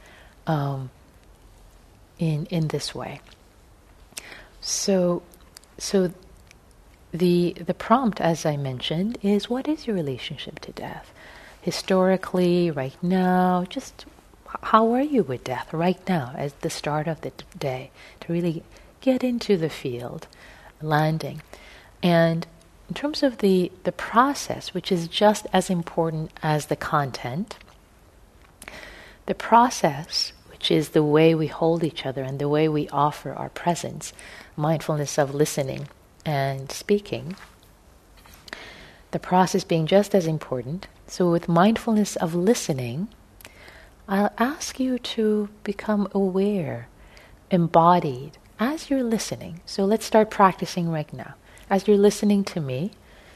um, 0.47 0.89
in, 2.17 2.45
in 2.47 2.69
this 2.69 2.95
way. 2.95 3.21
So, 4.61 5.21
so 5.77 6.11
the, 7.11 7.53
the 7.53 7.73
prompt, 7.73 8.19
as 8.19 8.45
I 8.45 8.57
mentioned, 8.57 9.17
is 9.21 9.49
what 9.49 9.67
is 9.67 9.85
your 9.85 9.95
relationship 9.95 10.59
to 10.59 10.71
death? 10.71 11.11
Historically, 11.61 12.71
right 12.71 12.95
now, 13.03 13.65
just 13.69 14.05
how 14.61 14.91
are 14.93 15.01
you 15.01 15.23
with 15.23 15.43
death 15.43 15.73
right 15.73 15.99
now 16.07 16.33
at 16.37 16.59
the 16.61 16.69
start 16.69 17.07
of 17.07 17.21
the 17.21 17.31
day 17.57 17.91
to 18.21 18.33
really 18.33 18.63
get 19.01 19.23
into 19.23 19.57
the 19.57 19.69
field 19.69 20.27
landing. 20.87 21.41
And 22.01 22.47
in 22.87 22.95
terms 22.95 23.23
of 23.23 23.39
the, 23.39 23.71
the 23.83 23.91
process, 23.91 24.73
which 24.73 24.91
is 24.91 25.07
just 25.07 25.47
as 25.51 25.69
important 25.69 26.31
as 26.43 26.67
the 26.67 26.75
content, 26.75 27.57
the 29.25 29.35
process, 29.35 30.33
which 30.49 30.69
is 30.69 30.89
the 30.89 31.03
way 31.03 31.33
we 31.33 31.47
hold 31.47 31.83
each 31.83 32.05
other 32.05 32.21
and 32.23 32.39
the 32.39 32.49
way 32.49 32.69
we 32.69 32.87
offer 32.89 33.33
our 33.33 33.49
presence, 33.49 34.13
mindfulness 34.55 35.17
of 35.17 35.33
listening 35.33 35.87
and 36.25 36.71
speaking, 36.71 37.35
the 39.11 39.19
process 39.19 39.63
being 39.63 39.87
just 39.87 40.13
as 40.13 40.27
important. 40.27 40.87
So, 41.07 41.31
with 41.31 41.47
mindfulness 41.47 42.15
of 42.15 42.35
listening, 42.35 43.07
I'll 44.07 44.33
ask 44.37 44.79
you 44.79 44.99
to 44.99 45.49
become 45.63 46.07
aware, 46.13 46.87
embodied, 47.49 48.37
as 48.59 48.89
you're 48.89 49.03
listening, 49.03 49.61
so 49.65 49.85
let's 49.85 50.05
start 50.05 50.29
practicing 50.29 50.89
right 50.89 51.11
now. 51.13 51.35
As 51.69 51.87
you're 51.87 51.97
listening 51.97 52.43
to 52.45 52.61
me, 52.61 52.91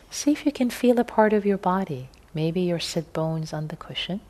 see 0.10 0.32
if 0.32 0.46
you 0.46 0.52
can 0.52 0.70
feel 0.70 1.00
a 1.00 1.04
part 1.04 1.34
of 1.34 1.46
your 1.46 1.58
body. 1.58 2.10
Maybe 2.34 2.62
your 2.62 2.80
sit 2.80 3.12
bones 3.12 3.54
on 3.54 3.68
the 3.68 3.76
cushion. 3.76 4.22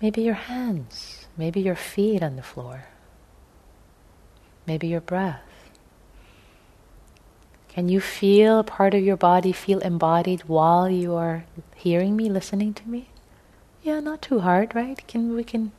Maybe 0.00 0.22
your 0.22 0.34
hands. 0.34 1.26
Maybe 1.36 1.60
your 1.60 1.76
feet 1.76 2.22
on 2.22 2.36
the 2.36 2.42
floor. 2.42 2.84
Maybe 4.66 4.86
your 4.86 5.00
breath. 5.00 5.42
Can 7.68 7.88
you 7.88 8.00
feel 8.00 8.60
a 8.60 8.64
part 8.64 8.94
of 8.94 9.02
your 9.02 9.16
body 9.16 9.50
feel 9.50 9.80
embodied 9.80 10.42
while 10.42 10.88
you 10.88 11.14
are 11.14 11.44
hearing 11.74 12.14
me, 12.14 12.30
listening 12.30 12.72
to 12.74 12.88
me? 12.88 13.08
Yeah, 13.82 14.00
not 14.00 14.22
too 14.22 14.40
hard, 14.40 14.74
right? 14.74 15.04
Can 15.08 15.34
we 15.34 15.42
can 15.42 15.72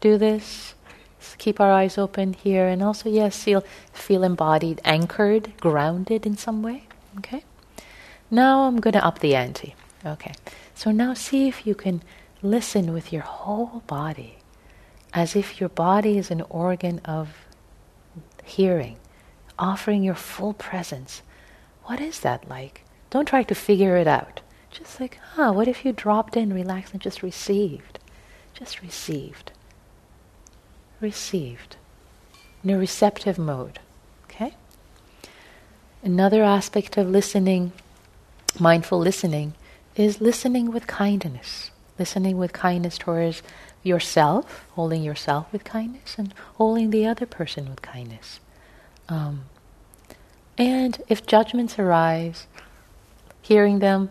do 0.00 0.16
this 0.16 0.74
keep 1.38 1.60
our 1.60 1.70
eyes 1.70 1.98
open 1.98 2.32
here, 2.32 2.66
and 2.66 2.82
also, 2.82 3.08
yes, 3.08 3.42
feel, 3.42 3.64
feel 3.92 4.22
embodied, 4.24 4.80
anchored, 4.84 5.52
grounded 5.58 6.26
in 6.26 6.36
some 6.36 6.62
way. 6.62 6.84
Okay? 7.18 7.44
Now 8.30 8.62
I'm 8.66 8.80
going 8.80 8.94
to 8.94 9.04
up 9.04 9.18
the 9.18 9.34
ante. 9.34 9.74
Okay. 10.04 10.32
So 10.74 10.90
now 10.90 11.14
see 11.14 11.48
if 11.48 11.66
you 11.66 11.74
can 11.74 12.02
listen 12.42 12.92
with 12.92 13.12
your 13.12 13.22
whole 13.22 13.82
body, 13.86 14.38
as 15.12 15.36
if 15.36 15.60
your 15.60 15.68
body 15.68 16.16
is 16.16 16.30
an 16.30 16.42
organ 16.48 17.00
of 17.04 17.44
hearing, 18.44 18.96
offering 19.58 20.02
your 20.02 20.14
full 20.14 20.54
presence. 20.54 21.22
What 21.84 22.00
is 22.00 22.20
that 22.20 22.48
like? 22.48 22.84
Don't 23.10 23.26
try 23.26 23.42
to 23.42 23.54
figure 23.54 23.96
it 23.96 24.06
out. 24.06 24.40
Just 24.70 25.00
like, 25.00 25.18
huh, 25.34 25.52
what 25.52 25.68
if 25.68 25.84
you 25.84 25.92
dropped 25.92 26.36
in, 26.36 26.54
relaxed, 26.54 26.92
and 26.92 27.02
just 27.02 27.22
received? 27.22 27.98
Just 28.54 28.80
received 28.80 29.52
received 31.00 31.76
in 32.62 32.70
a 32.70 32.78
receptive 32.78 33.38
mode. 33.38 33.78
Okay? 34.24 34.54
Another 36.02 36.42
aspect 36.42 36.96
of 36.96 37.08
listening, 37.08 37.72
mindful 38.58 38.98
listening, 38.98 39.54
is 39.96 40.20
listening 40.20 40.70
with 40.70 40.86
kindness. 40.86 41.70
Listening 41.98 42.38
with 42.38 42.52
kindness 42.52 42.96
towards 42.96 43.42
yourself, 43.82 44.66
holding 44.72 45.02
yourself 45.02 45.50
with 45.52 45.64
kindness, 45.64 46.16
and 46.18 46.34
holding 46.56 46.90
the 46.90 47.06
other 47.06 47.26
person 47.26 47.68
with 47.68 47.82
kindness. 47.82 48.40
Um, 49.08 49.44
and 50.56 51.02
if 51.08 51.26
judgments 51.26 51.78
arise, 51.78 52.46
hearing 53.42 53.78
them, 53.78 54.10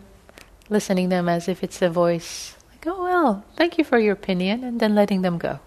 listening 0.68 1.08
them 1.08 1.28
as 1.28 1.48
if 1.48 1.62
it's 1.62 1.80
a 1.82 1.88
voice, 1.88 2.56
like, 2.70 2.86
oh 2.86 3.02
well, 3.02 3.44
thank 3.56 3.78
you 3.78 3.84
for 3.84 3.98
your 3.98 4.12
opinion, 4.12 4.62
and 4.64 4.80
then 4.80 4.94
letting 4.94 5.22
them 5.22 5.38
go. 5.38 5.60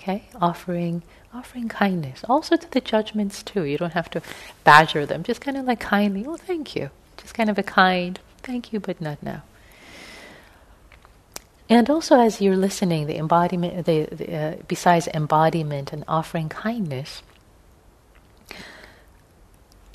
Okay, 0.00 0.24
offering 0.40 1.02
offering 1.34 1.68
kindness, 1.68 2.24
also 2.26 2.56
to 2.56 2.70
the 2.70 2.80
judgments 2.80 3.42
too. 3.42 3.64
You 3.64 3.76
don't 3.76 3.92
have 3.92 4.08
to 4.12 4.22
badger 4.64 5.04
them. 5.04 5.22
Just 5.22 5.42
kind 5.42 5.58
of 5.58 5.66
like 5.66 5.78
kindly, 5.78 6.24
oh, 6.26 6.38
thank 6.38 6.74
you. 6.74 6.88
Just 7.18 7.34
kind 7.34 7.50
of 7.50 7.58
a 7.58 7.62
kind, 7.62 8.18
thank 8.38 8.72
you, 8.72 8.80
but 8.80 8.98
not 9.02 9.22
now. 9.22 9.42
And 11.68 11.88
also, 11.90 12.18
as 12.18 12.40
you're 12.40 12.56
listening, 12.56 13.08
the 13.08 13.16
embodiment, 13.16 13.84
the, 13.84 14.06
the 14.10 14.34
uh, 14.34 14.56
besides 14.66 15.06
embodiment 15.12 15.92
and 15.92 16.02
offering 16.08 16.48
kindness, 16.48 17.22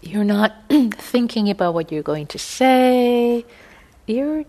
you're 0.03 0.23
not 0.23 0.53
thinking 0.69 1.49
about 1.49 1.73
what 1.73 1.91
you're 1.91 2.03
going 2.03 2.27
to 2.27 2.37
say. 2.37 3.43
You're 4.05 4.45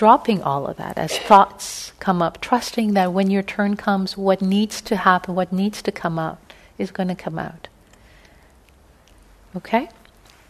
dropping 0.00 0.42
all 0.42 0.66
of 0.66 0.78
that 0.78 0.96
as 0.96 1.18
thoughts 1.18 1.92
come 2.00 2.22
up, 2.22 2.40
trusting 2.40 2.94
that 2.94 3.12
when 3.12 3.30
your 3.30 3.42
turn 3.42 3.76
comes, 3.76 4.16
what 4.16 4.40
needs 4.40 4.80
to 4.80 4.96
happen, 4.96 5.34
what 5.34 5.52
needs 5.52 5.82
to 5.82 5.92
come 5.92 6.18
out, 6.18 6.38
is 6.78 6.90
going 6.90 7.08
to 7.10 7.14
come 7.14 7.38
out. 7.38 7.68
Okay? 9.54 9.90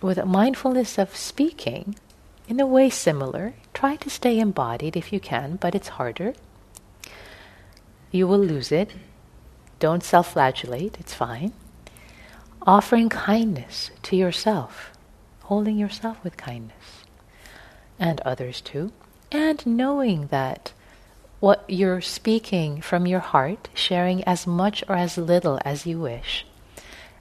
With 0.01 0.19
a 0.19 0.25
mindfulness 0.25 0.99
of 0.99 1.17
speaking, 1.17 1.97
in 2.47 2.61
a 2.61 2.67
way 2.67 2.91
similar, 2.91 3.55
try 3.75 3.97
to 3.97 4.09
stay 4.09 4.39
embodied 4.39 4.97
if 4.97 5.13
you 5.13 5.19
can, 5.19 5.57
but 5.57 5.75
it's 5.75 5.89
harder. 5.99 6.33
You 8.13 8.29
will 8.29 8.39
lose 8.39 8.71
it. 8.71 8.93
Don't 9.81 10.05
self 10.05 10.35
flagellate, 10.35 10.97
it's 11.01 11.13
fine. 11.13 11.53
Offering 12.63 13.09
kindness 13.09 13.91
to 14.05 14.15
yourself, 14.15 14.93
holding 15.41 15.77
yourself 15.77 16.23
with 16.23 16.37
kindness, 16.37 17.03
and 17.99 18.21
others 18.21 18.61
too 18.61 18.93
and 19.33 19.65
knowing 19.67 20.27
that 20.29 20.73
what 21.41 21.65
you're 21.69 22.01
speaking 22.01 22.81
from 22.81 23.07
your 23.07 23.21
heart, 23.21 23.69
sharing 23.75 24.23
as 24.25 24.47
much 24.47 24.85
or 24.89 24.97
as 24.97 25.17
little 25.17 25.59
as 25.65 25.87
you 25.87 25.99
wish. 25.99 26.47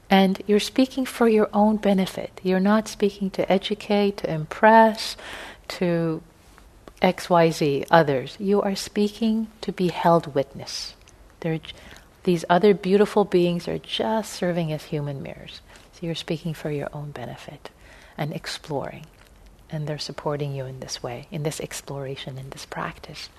And 0.10 0.41
you're 0.48 0.60
speaking 0.60 1.06
for 1.06 1.30
your 1.30 1.50
own 1.54 1.78
benefit. 1.78 2.41
You're 2.43 2.60
not 2.60 2.88
speaking 2.88 3.30
to 3.32 3.50
educate, 3.52 4.17
to 4.17 4.32
impress, 4.32 5.15
to 5.69 6.22
XYZ, 7.02 7.86
others. 7.91 8.36
You 8.39 8.62
are 8.62 8.76
speaking 8.76 9.48
to 9.62 9.72
be 9.72 9.89
held 9.89 10.34
witness. 10.34 10.95
They're, 11.39 11.60
these 12.24 12.43
other 12.50 12.74
beautiful 12.74 13.24
beings 13.24 13.67
are 13.67 13.78
just 13.78 14.34
serving 14.34 14.74
as 14.74 14.86
human 14.86 15.22
mirrors. 15.22 15.62
So 15.93 16.06
you're 16.06 16.15
speaking 16.15 16.54
for 16.54 16.72
your 16.72 16.89
own 16.91 17.12
benefit 17.12 17.69
and 18.17 18.34
exploring. 18.34 19.06
And 19.71 19.88
they're 19.88 19.99
supporting 19.99 20.53
you 20.55 20.65
in 20.65 20.79
this 20.79 21.03
way, 21.03 21.27
in 21.29 21.43
this 21.43 21.60
exploration, 21.60 22.38
in 22.38 22.49
this 22.49 22.65
practice. 22.65 23.29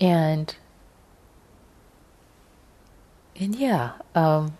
And 0.00 0.54
and 3.36 3.54
yeah, 3.54 3.92
um, 4.14 4.56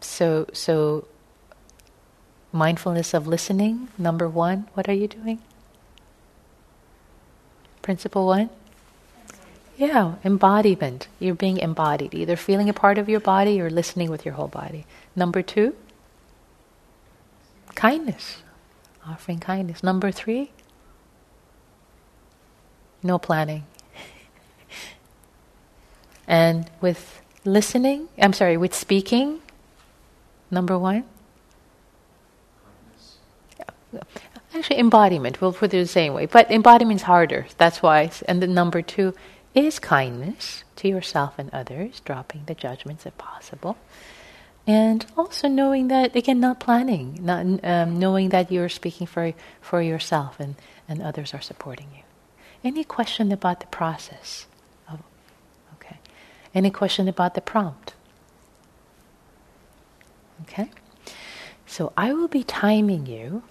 so 0.00 0.46
so 0.52 1.08
mindfulness 2.52 3.12
of 3.12 3.26
listening. 3.26 3.88
Number 3.98 4.28
one, 4.28 4.68
what 4.74 4.88
are 4.88 4.94
you 4.94 5.08
doing? 5.08 5.40
Principle 7.82 8.26
one. 8.26 8.50
Yeah, 9.76 10.14
embodiment. 10.24 11.06
You're 11.18 11.34
being 11.34 11.58
embodied, 11.58 12.14
either 12.14 12.36
feeling 12.36 12.68
a 12.68 12.72
part 12.72 12.96
of 12.96 13.08
your 13.10 13.20
body 13.20 13.60
or 13.60 13.68
listening 13.68 14.10
with 14.10 14.24
your 14.24 14.34
whole 14.34 14.48
body. 14.48 14.86
Number 15.14 15.42
two, 15.42 15.76
kindness, 17.74 18.38
offering 19.06 19.38
kindness. 19.38 19.82
Number 19.82 20.10
three, 20.10 20.50
no 23.02 23.18
planning. 23.18 23.64
and 26.26 26.70
with 26.80 27.20
listening, 27.44 28.08
I'm 28.18 28.32
sorry, 28.32 28.56
with 28.56 28.74
speaking, 28.74 29.40
number 30.50 30.78
one. 30.78 31.04
Actually, 34.54 34.78
embodiment, 34.78 35.42
we'll 35.42 35.52
put 35.52 35.74
it 35.74 35.76
the 35.76 35.86
same 35.86 36.14
way. 36.14 36.24
But 36.24 36.50
embodiment's 36.50 37.02
harder, 37.02 37.46
that's 37.58 37.82
why. 37.82 38.10
And 38.26 38.42
the 38.42 38.46
number 38.46 38.80
two 38.80 39.12
is 39.56 39.78
kindness 39.78 40.62
to 40.76 40.86
yourself 40.86 41.38
and 41.38 41.52
others, 41.52 42.00
dropping 42.04 42.44
the 42.44 42.54
judgments 42.54 43.06
if 43.06 43.16
possible. 43.16 43.76
And 44.66 45.06
also 45.16 45.48
knowing 45.48 45.88
that, 45.88 46.14
again, 46.14 46.40
not 46.40 46.60
planning, 46.60 47.18
not 47.22 47.46
um, 47.64 47.98
knowing 47.98 48.28
that 48.30 48.52
you're 48.52 48.68
speaking 48.68 49.06
for, 49.06 49.32
for 49.60 49.80
yourself 49.80 50.38
and, 50.38 50.56
and 50.88 51.02
others 51.02 51.32
are 51.32 51.40
supporting 51.40 51.86
you. 51.94 52.02
Any 52.62 52.84
question 52.84 53.32
about 53.32 53.60
the 53.60 53.66
process? 53.68 54.46
Oh, 54.90 54.98
okay. 55.74 55.98
Any 56.54 56.70
question 56.70 57.08
about 57.08 57.34
the 57.34 57.40
prompt? 57.40 57.94
Okay. 60.42 60.68
So 61.64 61.92
I 61.96 62.12
will 62.12 62.28
be 62.28 62.44
timing 62.44 63.06
you, 63.06 63.42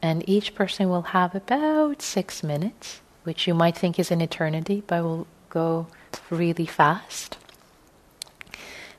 and 0.00 0.28
each 0.28 0.54
person 0.54 0.88
will 0.88 1.02
have 1.02 1.34
about 1.34 2.02
six 2.02 2.42
minutes 2.42 3.00
which 3.26 3.48
you 3.48 3.54
might 3.54 3.76
think 3.76 3.98
is 3.98 4.12
an 4.12 4.20
eternity, 4.20 4.84
but 4.86 5.02
will 5.02 5.26
go 5.50 5.88
really 6.30 6.64
fast. 6.64 7.36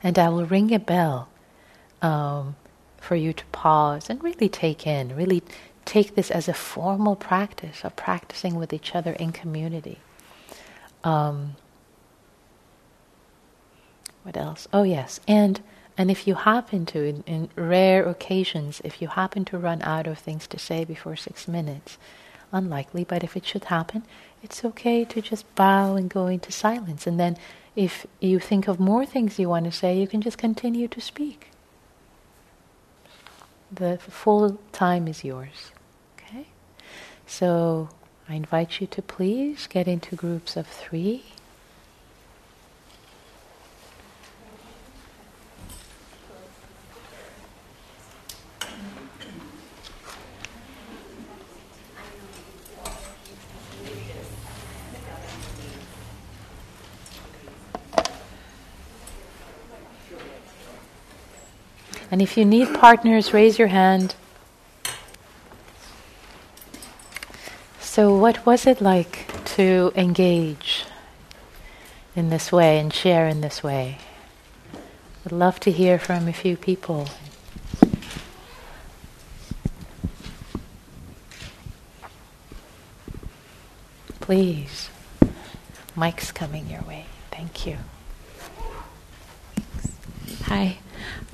And 0.02 0.18
I 0.18 0.28
will 0.28 0.44
ring 0.44 0.72
a 0.74 0.78
bell 0.78 1.28
um, 2.02 2.54
for 2.98 3.16
you 3.16 3.32
to 3.32 3.44
pause 3.46 4.10
and 4.10 4.22
really 4.22 4.50
take 4.50 4.86
in, 4.86 5.16
really 5.16 5.42
take 5.86 6.14
this 6.14 6.30
as 6.30 6.46
a 6.46 6.52
formal 6.52 7.16
practice 7.16 7.84
of 7.84 7.96
practicing 7.96 8.56
with 8.56 8.74
each 8.74 8.94
other 8.94 9.12
in 9.12 9.32
community. 9.32 9.98
Um, 11.02 11.56
what 14.24 14.36
else? 14.36 14.68
Oh 14.74 14.82
yes, 14.82 15.20
and 15.26 15.62
and 15.96 16.10
if 16.10 16.28
you 16.28 16.34
happen 16.34 16.84
to, 16.86 17.02
in, 17.02 17.24
in 17.26 17.48
rare 17.56 18.04
occasions, 18.04 18.82
if 18.84 19.00
you 19.00 19.08
happen 19.08 19.44
to 19.46 19.58
run 19.58 19.80
out 19.82 20.06
of 20.06 20.18
things 20.18 20.46
to 20.48 20.58
say 20.58 20.84
before 20.84 21.16
six 21.16 21.48
minutes, 21.48 21.96
unlikely, 22.52 23.04
but 23.04 23.22
if 23.22 23.36
it 23.36 23.44
should 23.44 23.64
happen, 23.64 24.04
it's 24.42 24.64
okay 24.64 25.04
to 25.04 25.20
just 25.20 25.52
bow 25.54 25.96
and 25.96 26.08
go 26.08 26.26
into 26.26 26.52
silence. 26.52 27.06
And 27.06 27.18
then 27.18 27.36
if 27.76 28.06
you 28.20 28.38
think 28.38 28.68
of 28.68 28.80
more 28.80 29.06
things 29.06 29.38
you 29.38 29.48
want 29.48 29.64
to 29.66 29.72
say, 29.72 29.98
you 29.98 30.06
can 30.06 30.20
just 30.20 30.38
continue 30.38 30.88
to 30.88 31.00
speak. 31.00 31.50
The 33.70 33.98
full 33.98 34.58
time 34.72 35.08
is 35.08 35.24
yours. 35.24 35.72
Okay? 36.16 36.46
So 37.26 37.90
I 38.28 38.34
invite 38.34 38.80
you 38.80 38.86
to 38.88 39.02
please 39.02 39.66
get 39.66 39.86
into 39.86 40.16
groups 40.16 40.56
of 40.56 40.66
three. 40.66 41.24
And 62.18 62.22
if 62.24 62.36
you 62.36 62.44
need 62.44 62.74
partners, 62.74 63.32
raise 63.32 63.60
your 63.60 63.68
hand. 63.68 64.16
So, 67.78 68.12
what 68.12 68.44
was 68.44 68.66
it 68.66 68.80
like 68.80 69.30
to 69.54 69.92
engage 69.94 70.84
in 72.16 72.28
this 72.30 72.50
way 72.50 72.80
and 72.80 72.92
share 72.92 73.28
in 73.28 73.40
this 73.40 73.62
way? 73.62 73.98
I'd 75.24 75.30
love 75.30 75.60
to 75.60 75.70
hear 75.70 75.96
from 75.96 76.26
a 76.26 76.32
few 76.32 76.56
people. 76.56 77.08
Please. 84.18 84.90
Mike's 85.94 86.32
coming 86.32 86.68
your 86.68 86.82
way. 86.82 87.06
Thank 87.30 87.64
you. 87.64 87.76
Hi. 90.46 90.78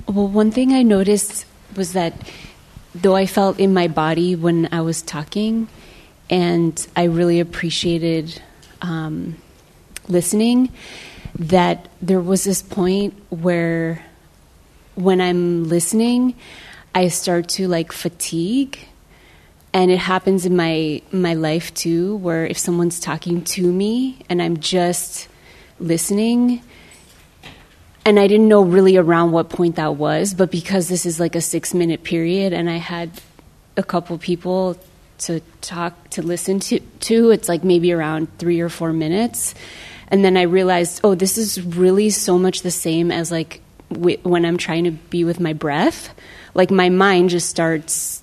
Well, 0.07 0.27
one 0.27 0.51
thing 0.51 0.71
I 0.71 0.83
noticed 0.83 1.45
was 1.75 1.93
that 1.93 2.13
though 2.93 3.15
I 3.15 3.25
felt 3.25 3.59
in 3.59 3.73
my 3.73 3.87
body 3.87 4.35
when 4.35 4.69
I 4.71 4.81
was 4.81 5.01
talking, 5.01 5.67
and 6.29 6.87
I 6.95 7.05
really 7.05 7.39
appreciated 7.39 8.41
um, 8.81 9.35
listening, 10.07 10.71
that 11.39 11.89
there 12.01 12.21
was 12.21 12.43
this 12.43 12.61
point 12.61 13.15
where 13.29 14.05
when 14.93 15.19
I'm 15.21 15.65
listening, 15.65 16.35
I 16.93 17.07
start 17.09 17.49
to 17.49 17.67
like 17.67 17.91
fatigue. 17.91 18.79
And 19.73 19.91
it 19.91 19.97
happens 19.97 20.45
in 20.45 20.55
my 20.55 21.01
my 21.11 21.33
life 21.33 21.73
too, 21.73 22.15
where 22.17 22.45
if 22.45 22.57
someone's 22.57 22.99
talking 22.99 23.43
to 23.55 23.73
me 23.73 24.19
and 24.29 24.41
I'm 24.41 24.57
just 24.57 25.27
listening, 25.79 26.61
and 28.05 28.19
I 28.19 28.27
didn't 28.27 28.47
know 28.47 28.61
really 28.61 28.97
around 28.97 29.31
what 29.31 29.49
point 29.49 29.77
that 29.77 29.95
was, 29.95 30.35
but 30.35 30.51
because 30.51 30.87
this 30.87 31.07
is 31.07 31.19
like 31.19 31.35
a 31.35 31.41
six 31.41 31.73
minute 31.73 32.03
period 32.03 32.53
and 32.53 32.69
I 32.69 32.77
had 32.77 33.09
a 33.75 33.83
couple 33.83 34.17
people 34.19 34.77
to 35.17 35.41
talk 35.61 36.11
to 36.11 36.21
listen 36.21 36.59
to, 36.59 36.79
to 36.79 37.31
it's 37.31 37.49
like 37.49 37.63
maybe 37.63 37.91
around 37.91 38.27
three 38.37 38.59
or 38.61 38.69
four 38.69 38.93
minutes. 38.93 39.55
And 40.09 40.23
then 40.23 40.37
I 40.37 40.43
realized, 40.43 41.01
oh, 41.03 41.15
this 41.15 41.37
is 41.39 41.59
really 41.63 42.11
so 42.11 42.37
much 42.37 42.61
the 42.61 42.69
same 42.69 43.11
as 43.11 43.31
like 43.31 43.61
w- 43.89 44.19
when 44.21 44.45
I'm 44.45 44.57
trying 44.57 44.83
to 44.83 44.91
be 44.91 45.23
with 45.23 45.39
my 45.39 45.53
breath. 45.53 46.13
Like 46.53 46.69
my 46.69 46.89
mind 46.89 47.31
just 47.31 47.49
starts 47.49 48.21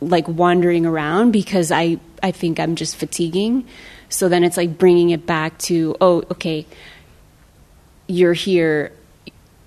like 0.00 0.26
wandering 0.26 0.84
around 0.84 1.30
because 1.30 1.70
I, 1.70 2.00
I 2.24 2.32
think 2.32 2.58
I'm 2.58 2.74
just 2.74 2.96
fatiguing. 2.96 3.68
So 4.08 4.28
then 4.28 4.42
it's 4.42 4.56
like 4.56 4.78
bringing 4.78 5.10
it 5.10 5.26
back 5.26 5.58
to, 5.58 5.96
oh, 6.00 6.24
okay, 6.32 6.66
you're 8.08 8.32
here 8.32 8.92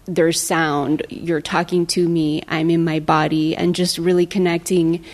there's 0.09 0.41
sound, 0.41 1.05
you're 1.09 1.39
talking 1.41 1.85
to 1.85 2.09
me, 2.09 2.41
I'm 2.47 2.71
in 2.71 2.83
my 2.83 2.99
body, 2.99 3.55
and 3.55 3.75
just 3.75 3.99
really 3.99 4.25
connecting 4.25 5.05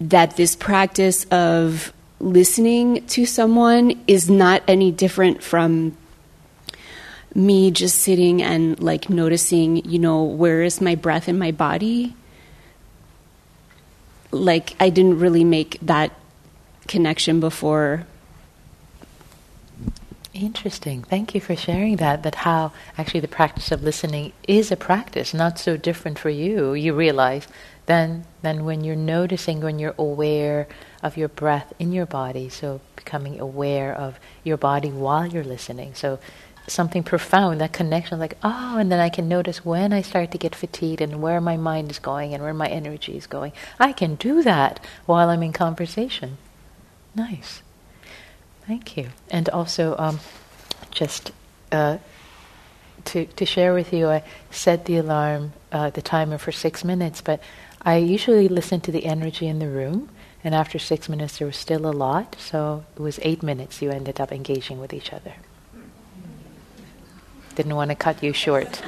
that 0.00 0.36
this 0.36 0.54
practice 0.54 1.24
of 1.24 1.92
listening 2.20 3.04
to 3.08 3.26
someone 3.26 4.00
is 4.06 4.30
not 4.30 4.62
any 4.68 4.92
different 4.92 5.42
from 5.42 5.96
me 7.34 7.70
just 7.70 7.98
sitting 7.98 8.40
and 8.40 8.80
like 8.80 9.10
noticing, 9.10 9.84
you 9.84 9.98
know, 9.98 10.22
where 10.22 10.62
is 10.62 10.80
my 10.80 10.94
breath 10.94 11.28
in 11.28 11.38
my 11.38 11.50
body? 11.50 12.14
Like, 14.30 14.74
I 14.80 14.90
didn't 14.90 15.18
really 15.18 15.44
make 15.44 15.78
that 15.82 16.12
connection 16.86 17.40
before 17.40 18.06
Interesting. 20.36 21.02
Thank 21.02 21.34
you 21.34 21.40
for 21.40 21.56
sharing 21.56 21.96
that. 21.96 22.22
That 22.22 22.34
how 22.34 22.72
actually 22.98 23.20
the 23.20 23.28
practice 23.28 23.72
of 23.72 23.82
listening 23.82 24.34
is 24.46 24.70
a 24.70 24.76
practice, 24.76 25.32
not 25.32 25.58
so 25.58 25.78
different 25.78 26.18
for 26.18 26.28
you. 26.28 26.74
You 26.74 26.92
realize 26.92 27.48
then 27.86 28.26
then 28.42 28.66
when 28.66 28.84
you're 28.84 28.96
noticing, 28.96 29.62
when 29.62 29.78
you're 29.78 29.94
aware 29.96 30.68
of 31.02 31.16
your 31.16 31.28
breath 31.28 31.72
in 31.78 31.90
your 31.90 32.04
body, 32.04 32.50
so 32.50 32.82
becoming 32.96 33.40
aware 33.40 33.94
of 33.94 34.20
your 34.44 34.58
body 34.58 34.90
while 34.90 35.26
you're 35.26 35.42
listening. 35.42 35.94
So 35.94 36.18
something 36.66 37.02
profound, 37.02 37.58
that 37.62 37.72
connection, 37.72 38.18
like, 38.18 38.36
oh, 38.42 38.76
and 38.76 38.92
then 38.92 39.00
I 39.00 39.08
can 39.08 39.28
notice 39.28 39.64
when 39.64 39.90
I 39.90 40.02
start 40.02 40.32
to 40.32 40.38
get 40.38 40.54
fatigued 40.54 41.00
and 41.00 41.22
where 41.22 41.40
my 41.40 41.56
mind 41.56 41.90
is 41.90 41.98
going 41.98 42.34
and 42.34 42.42
where 42.42 42.52
my 42.52 42.68
energy 42.68 43.16
is 43.16 43.26
going. 43.26 43.52
I 43.80 43.92
can 43.92 44.16
do 44.16 44.42
that 44.42 44.80
while 45.06 45.30
I'm 45.30 45.42
in 45.42 45.54
conversation. 45.54 46.36
Nice. 47.14 47.62
Thank 48.66 48.96
you. 48.96 49.08
And 49.30 49.48
also, 49.48 49.94
um, 49.96 50.18
just 50.90 51.30
uh, 51.70 51.98
to, 53.06 53.26
to 53.26 53.46
share 53.46 53.72
with 53.74 53.92
you, 53.92 54.08
I 54.08 54.24
set 54.50 54.86
the 54.86 54.96
alarm, 54.96 55.52
uh, 55.70 55.90
the 55.90 56.02
timer 56.02 56.38
for 56.38 56.50
six 56.50 56.82
minutes, 56.84 57.20
but 57.20 57.40
I 57.82 57.98
usually 57.98 58.48
listen 58.48 58.80
to 58.82 58.90
the 58.90 59.06
energy 59.06 59.46
in 59.46 59.60
the 59.60 59.68
room. 59.68 60.08
And 60.42 60.54
after 60.54 60.78
six 60.78 61.08
minutes, 61.08 61.38
there 61.38 61.46
was 61.46 61.56
still 61.56 61.86
a 61.86 61.92
lot, 61.92 62.36
so 62.38 62.84
it 62.96 63.00
was 63.00 63.18
eight 63.22 63.42
minutes 63.42 63.80
you 63.82 63.90
ended 63.90 64.20
up 64.20 64.32
engaging 64.32 64.80
with 64.80 64.92
each 64.92 65.12
other. 65.12 65.34
Didn't 67.54 67.74
want 67.74 67.90
to 67.90 67.94
cut 67.94 68.22
you 68.22 68.32
short. 68.32 68.76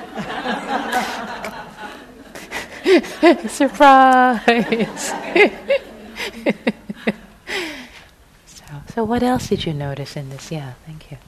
Surprise! 3.49 5.13
so, 8.95 9.05
what 9.05 9.23
else 9.23 9.49
did 9.49 9.65
you 9.65 9.73
notice 9.73 10.17
in 10.17 10.31
this? 10.31 10.51
Yeah, 10.51 10.75
thank 10.87 11.11
you. 11.11 11.19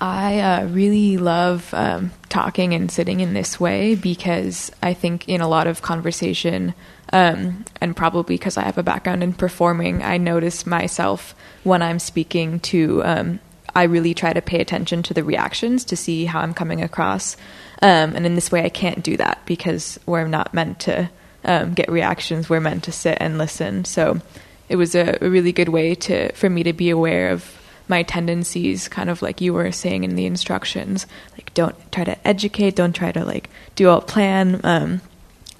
I 0.00 0.40
uh, 0.40 0.66
really 0.66 1.16
love 1.16 1.72
um, 1.72 2.12
talking 2.28 2.74
and 2.74 2.90
sitting 2.90 3.20
in 3.20 3.32
this 3.32 3.58
way 3.58 3.94
because 3.94 4.70
I 4.82 4.92
think 4.92 5.28
in 5.28 5.40
a 5.40 5.48
lot 5.48 5.66
of 5.66 5.80
conversation, 5.80 6.74
um, 7.12 7.64
and 7.80 7.96
probably 7.96 8.34
because 8.34 8.58
I 8.58 8.64
have 8.64 8.76
a 8.76 8.82
background 8.82 9.22
in 9.22 9.32
performing, 9.32 10.02
I 10.02 10.18
notice 10.18 10.66
myself 10.66 11.34
when 11.62 11.80
I'm 11.80 11.98
speaking 11.98 12.60
to 12.60 13.02
um, 13.04 13.40
I 13.74 13.84
really 13.84 14.14
try 14.14 14.32
to 14.32 14.42
pay 14.42 14.60
attention 14.60 15.02
to 15.04 15.14
the 15.14 15.24
reactions 15.24 15.84
to 15.86 15.96
see 15.96 16.26
how 16.26 16.40
I'm 16.40 16.54
coming 16.54 16.82
across. 16.82 17.36
Um, 17.82 18.14
and 18.14 18.24
in 18.24 18.34
this 18.34 18.52
way, 18.52 18.64
I 18.64 18.68
can't 18.68 19.02
do 19.02 19.16
that 19.16 19.40
because 19.46 19.98
we're 20.06 20.28
not 20.28 20.54
meant 20.54 20.80
to 20.80 21.10
um, 21.44 21.74
get 21.74 21.90
reactions. 21.90 22.48
We're 22.48 22.60
meant 22.60 22.84
to 22.84 22.92
sit 22.92 23.18
and 23.20 23.38
listen. 23.38 23.84
So 23.84 24.20
it 24.68 24.76
was 24.76 24.94
a, 24.94 25.18
a, 25.20 25.28
really 25.28 25.52
good 25.52 25.68
way 25.68 25.94
to 25.94 26.32
for 26.32 26.48
me 26.48 26.62
to 26.62 26.72
be 26.72 26.90
aware 26.90 27.30
of 27.30 27.60
my 27.86 28.02
tendencies, 28.02 28.88
kind 28.88 29.10
of 29.10 29.20
like 29.20 29.40
you 29.40 29.52
were 29.52 29.70
saying 29.70 30.04
in 30.04 30.16
the 30.16 30.26
instructions. 30.26 31.06
Like, 31.32 31.52
don't 31.54 31.76
try 31.92 32.04
to 32.04 32.26
educate. 32.26 32.76
Don't 32.76 32.94
try 32.94 33.12
to 33.12 33.24
like 33.24 33.50
do 33.74 33.90
a 33.90 34.00
plan. 34.00 34.60
Um, 34.64 35.00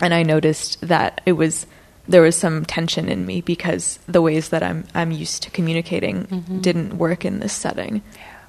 and 0.01 0.15
I 0.15 0.23
noticed 0.23 0.81
that 0.87 1.21
it 1.27 1.33
was 1.33 1.67
there 2.07 2.23
was 2.23 2.37
some 2.37 2.65
tension 2.65 3.09
in 3.09 3.25
me 3.25 3.41
because 3.41 3.99
the 4.07 4.23
ways 4.23 4.51
that 4.51 4.63
I'm 4.63 4.87
I'm 4.95 5.11
used 5.11 5.43
to 5.45 5.51
communicating 5.51 6.27
mm-hmm. 6.27 6.61
didn't 6.61 6.99
work 6.99 7.25
in 7.25 7.41
this 7.41 7.53
setting. 7.53 8.03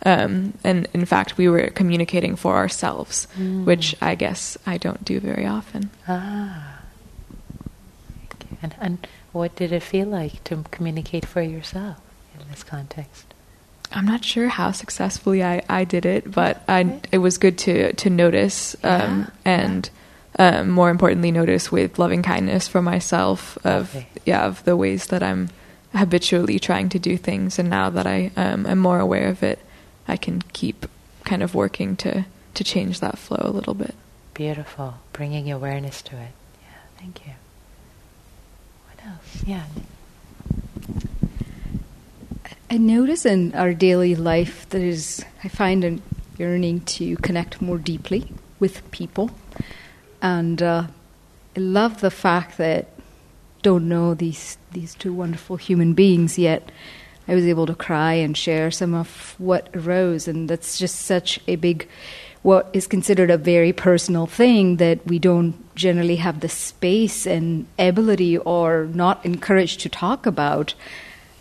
Um, 0.05 0.53
and 0.63 0.87
in 0.93 1.05
fact, 1.05 1.37
we 1.37 1.49
were 1.49 1.69
communicating 1.69 2.35
for 2.35 2.55
ourselves, 2.57 3.27
mm. 3.37 3.65
which 3.65 3.95
I 4.01 4.13
guess 4.13 4.55
I 4.65 4.77
don't 4.77 5.03
do 5.03 5.19
very 5.19 5.47
often. 5.47 5.89
Ah. 6.07 6.74
And, 8.65 8.75
and 8.79 9.07
what 9.31 9.55
did 9.55 9.71
it 9.71 9.83
feel 9.83 10.07
like 10.07 10.43
to 10.45 10.63
communicate 10.71 11.25
for 11.25 11.41
yourself 11.41 11.97
in 12.39 12.47
this 12.49 12.63
context? 12.63 13.33
I'm 13.91 14.05
not 14.05 14.25
sure 14.25 14.47
how 14.47 14.71
successfully 14.71 15.43
I, 15.43 15.61
I 15.69 15.83
did 15.83 16.05
it, 16.05 16.31
but 16.31 16.63
I, 16.67 16.99
it 17.11 17.19
was 17.19 17.37
good 17.37 17.57
to 17.59 17.93
to 17.93 18.09
notice 18.09 18.75
um, 18.83 19.19
yeah. 19.19 19.27
and 19.45 19.89
um, 20.39 20.69
more 20.69 20.89
importantly, 20.89 21.31
notice 21.31 21.71
with 21.71 21.99
loving 21.99 22.23
kindness 22.23 22.67
for 22.67 22.81
myself 22.81 23.57
of 23.63 23.95
okay. 23.95 24.07
yeah 24.25 24.45
of 24.45 24.63
the 24.63 24.75
ways 24.75 25.07
that 25.07 25.21
I'm 25.21 25.49
habitually 25.93 26.59
trying 26.59 26.89
to 26.89 26.99
do 26.99 27.15
things, 27.15 27.59
and 27.59 27.69
now 27.69 27.91
that 27.91 28.07
I 28.07 28.31
um, 28.35 28.65
am 28.65 28.79
more 28.79 28.99
aware 28.99 29.27
of 29.27 29.43
it, 29.43 29.59
I 30.07 30.17
can 30.17 30.41
keep 30.53 30.87
kind 31.23 31.43
of 31.43 31.53
working 31.53 31.95
to 31.97 32.25
to 32.55 32.63
change 32.63 32.99
that 33.01 33.19
flow 33.19 33.41
a 33.43 33.51
little 33.51 33.75
bit. 33.75 33.93
Beautiful, 34.33 34.95
bringing 35.13 35.51
awareness 35.51 36.01
to 36.01 36.15
it. 36.15 36.31
Yeah, 36.61 36.79
thank 36.97 37.25
you. 37.27 37.33
Yeah. 39.43 39.63
I 42.69 42.77
notice 42.77 43.25
in 43.25 43.53
our 43.55 43.73
daily 43.73 44.15
life 44.15 44.67
there 44.69 44.85
is, 44.85 45.23
I 45.43 45.47
find 45.47 45.83
a 45.83 45.99
yearning 46.37 46.81
to 46.81 47.15
connect 47.17 47.61
more 47.61 47.77
deeply 47.77 48.31
with 48.59 48.89
people. 48.91 49.31
And 50.21 50.61
uh, 50.61 50.87
I 51.55 51.59
love 51.59 52.01
the 52.01 52.11
fact 52.11 52.57
that 52.57 52.87
don't 53.61 53.87
know 53.89 54.13
these 54.13 54.59
these 54.73 54.93
two 54.93 55.11
wonderful 55.11 55.55
human 55.55 55.93
beings 55.93 56.37
yet. 56.37 56.71
I 57.27 57.33
was 57.33 57.45
able 57.45 57.65
to 57.65 57.73
cry 57.73 58.13
and 58.13 58.37
share 58.37 58.69
some 58.69 58.93
of 58.93 59.33
what 59.39 59.69
arose, 59.73 60.27
and 60.27 60.47
that's 60.47 60.77
just 60.77 60.97
such 61.01 61.39
a 61.47 61.55
big, 61.55 61.87
what 62.45 62.69
is 62.73 62.85
considered 62.85 63.31
a 63.31 63.39
very 63.39 63.73
personal 63.73 64.27
thing 64.27 64.75
that 64.75 65.03
we 65.07 65.17
don't 65.17 65.55
generally 65.75 66.17
have 66.17 66.41
the 66.41 66.47
space 66.47 67.25
and 67.25 67.65
ability 67.79 68.37
or 68.37 68.85
not 68.93 69.25
encouraged 69.25 69.79
to 69.79 69.89
talk 69.89 70.27
about, 70.27 70.75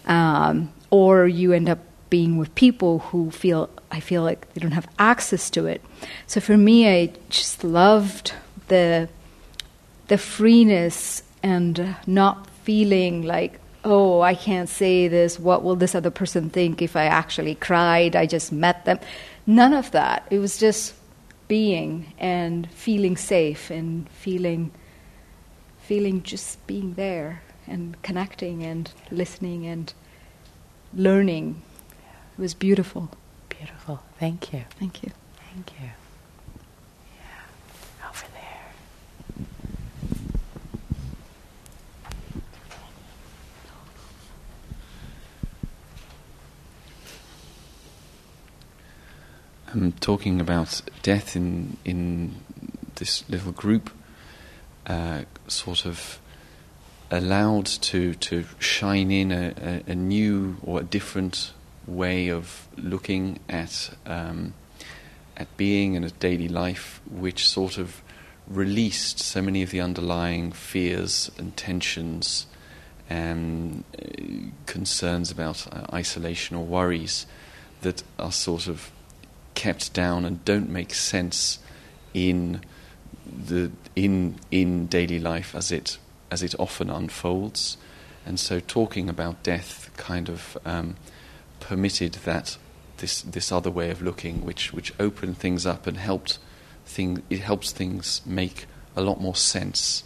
um, 0.06 0.72
or 0.88 1.26
you 1.26 1.52
end 1.52 1.68
up 1.68 1.78
being 2.08 2.38
with 2.38 2.54
people 2.54 3.00
who 3.00 3.30
feel 3.30 3.68
I 3.90 4.00
feel 4.00 4.22
like 4.22 4.50
they 4.54 4.62
don't 4.62 4.72
have 4.72 4.88
access 4.98 5.50
to 5.50 5.66
it. 5.66 5.82
So 6.26 6.40
for 6.40 6.56
me, 6.56 6.88
I 6.88 7.12
just 7.28 7.62
loved 7.62 8.32
the 8.68 9.10
the 10.08 10.16
freeness 10.16 11.22
and 11.42 11.96
not 12.06 12.48
feeling 12.64 13.20
like 13.24 13.60
oh 13.84 14.22
i 14.22 14.34
can't 14.34 14.70
say 14.70 15.06
this. 15.08 15.38
What 15.38 15.62
will 15.62 15.76
this 15.76 15.94
other 15.94 16.10
person 16.10 16.48
think 16.48 16.80
if 16.80 16.96
i 16.96 17.04
actually 17.04 17.56
cried? 17.56 18.16
I 18.16 18.24
just 18.24 18.52
met 18.52 18.86
them 18.86 18.98
none 19.46 19.72
of 19.72 19.90
that. 19.92 20.26
It 20.30 20.38
was 20.38 20.58
just 20.58 20.94
being 21.48 22.12
and 22.18 22.70
feeling 22.70 23.16
safe 23.16 23.70
and 23.70 24.08
feeling 24.10 24.70
feeling 25.78 26.22
just 26.22 26.66
being 26.66 26.94
there 26.94 27.42
and 27.66 28.00
connecting 28.02 28.62
and 28.62 28.90
listening 29.10 29.66
and 29.66 29.92
learning. 30.94 31.60
It 32.38 32.40
was 32.40 32.54
beautiful. 32.54 33.10
Beautiful. 33.50 34.02
Thank 34.18 34.52
you. 34.52 34.64
Thank 34.78 35.02
you. 35.02 35.10
Thank 35.52 35.72
you 35.72 36.03
um, 49.74 49.92
talking 50.00 50.40
about 50.40 50.82
death 51.02 51.36
in 51.36 51.76
in 51.84 52.34
this 52.96 53.28
little 53.28 53.52
group, 53.52 53.90
uh, 54.86 55.22
sort 55.48 55.84
of 55.84 56.20
allowed 57.10 57.66
to 57.66 58.14
to 58.14 58.44
shine 58.58 59.10
in 59.10 59.32
a, 59.32 59.54
a, 59.60 59.92
a, 59.92 59.94
new 59.94 60.56
or 60.62 60.80
a 60.80 60.84
different 60.84 61.52
way 61.86 62.28
of 62.28 62.66
looking 62.76 63.38
at 63.48 63.90
um, 64.06 64.54
at 65.36 65.54
being 65.56 65.96
and 65.96 66.04
at 66.04 66.18
daily 66.18 66.48
life, 66.48 67.00
which 67.10 67.48
sort 67.48 67.78
of 67.78 68.02
released 68.46 69.18
so 69.18 69.40
many 69.40 69.62
of 69.62 69.70
the 69.70 69.80
underlying 69.80 70.52
fears 70.52 71.30
and 71.38 71.56
tensions 71.56 72.46
and 73.08 73.84
uh, 73.98 74.04
concerns 74.66 75.30
about 75.30 75.66
uh, 75.72 75.86
isolation 75.92 76.56
or 76.56 76.64
worries 76.64 77.26
that 77.82 78.02
are 78.18 78.32
sort 78.32 78.66
of 78.66 78.90
kept 79.54 79.92
down 79.92 80.24
and 80.24 80.44
don't 80.44 80.68
make 80.68 80.94
sense 80.94 81.58
in 82.12 82.60
the 83.26 83.70
in 83.96 84.36
in 84.50 84.86
daily 84.86 85.18
life 85.18 85.54
as 85.54 85.72
it 85.72 85.98
as 86.30 86.42
it 86.42 86.54
often 86.58 86.90
unfolds, 86.90 87.76
and 88.26 88.40
so 88.40 88.60
talking 88.60 89.08
about 89.08 89.42
death 89.42 89.90
kind 89.96 90.28
of 90.28 90.58
um, 90.64 90.96
permitted 91.60 92.14
that 92.24 92.58
this 92.98 93.22
this 93.22 93.52
other 93.52 93.70
way 93.70 93.90
of 93.90 94.02
looking, 94.02 94.44
which 94.44 94.72
which 94.72 94.92
opened 94.98 95.38
things 95.38 95.66
up 95.66 95.86
and 95.86 95.96
helped 95.96 96.38
thing 96.86 97.22
it 97.30 97.40
helps 97.40 97.72
things 97.72 98.20
make 98.26 98.66
a 98.96 99.02
lot 99.02 99.20
more 99.20 99.36
sense, 99.36 100.04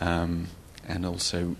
um, 0.00 0.48
and 0.86 1.06
also 1.06 1.56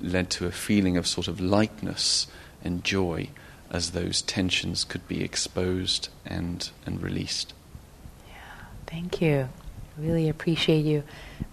led 0.00 0.30
to 0.30 0.46
a 0.46 0.52
feeling 0.52 0.96
of 0.96 1.06
sort 1.06 1.28
of 1.28 1.40
lightness 1.40 2.26
and 2.62 2.84
joy 2.84 3.28
as 3.70 3.90
those 3.90 4.22
tensions 4.22 4.84
could 4.84 5.06
be 5.06 5.22
exposed 5.22 6.08
and, 6.26 6.70
and 6.84 7.02
released. 7.02 7.54
Yeah, 8.28 8.34
thank 8.86 9.20
you. 9.20 9.48
Really 9.96 10.28
appreciate 10.28 10.84
you 10.84 11.02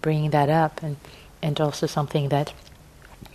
bringing 0.02 0.30
that 0.30 0.48
up, 0.48 0.82
and, 0.82 0.96
and 1.42 1.60
also 1.60 1.86
something 1.86 2.28
that 2.30 2.52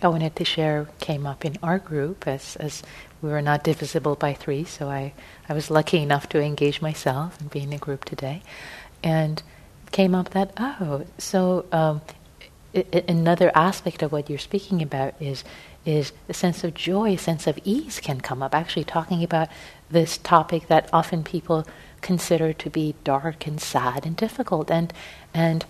I 0.02 0.08
wanted 0.08 0.36
to 0.36 0.44
share 0.44 0.88
came 1.00 1.26
up 1.26 1.44
in 1.44 1.56
our 1.62 1.78
group 1.78 2.26
as, 2.26 2.56
as 2.56 2.82
we 3.22 3.30
were 3.30 3.42
not 3.42 3.64
divisible 3.64 4.16
by 4.16 4.34
three, 4.34 4.64
so 4.64 4.90
I, 4.90 5.14
I 5.48 5.54
was 5.54 5.70
lucky 5.70 5.98
enough 5.98 6.28
to 6.30 6.40
engage 6.40 6.82
myself 6.82 7.40
and 7.40 7.50
be 7.50 7.60
in 7.60 7.72
a 7.72 7.78
group 7.78 8.04
today. 8.04 8.42
And 9.02 9.42
came 9.92 10.14
up 10.14 10.30
that 10.30 10.52
oh, 10.56 11.04
so 11.18 11.66
um, 11.70 12.00
another 13.08 13.52
aspect 13.54 14.02
of 14.02 14.10
what 14.10 14.28
you're 14.28 14.38
speaking 14.38 14.82
about 14.82 15.14
is 15.20 15.44
is 15.84 16.12
a 16.28 16.34
sense 16.34 16.64
of 16.64 16.74
joy, 16.74 17.14
a 17.14 17.18
sense 17.18 17.46
of 17.46 17.58
ease 17.64 18.00
can 18.00 18.20
come 18.20 18.42
up. 18.42 18.54
Actually, 18.54 18.84
talking 18.84 19.22
about 19.22 19.48
this 19.90 20.18
topic 20.18 20.68
that 20.68 20.88
often 20.92 21.22
people 21.22 21.66
consider 22.00 22.52
to 22.52 22.70
be 22.70 22.94
dark 23.04 23.46
and 23.46 23.60
sad 23.60 24.04
and 24.06 24.16
difficult, 24.16 24.70
and 24.70 24.92
and 25.32 25.64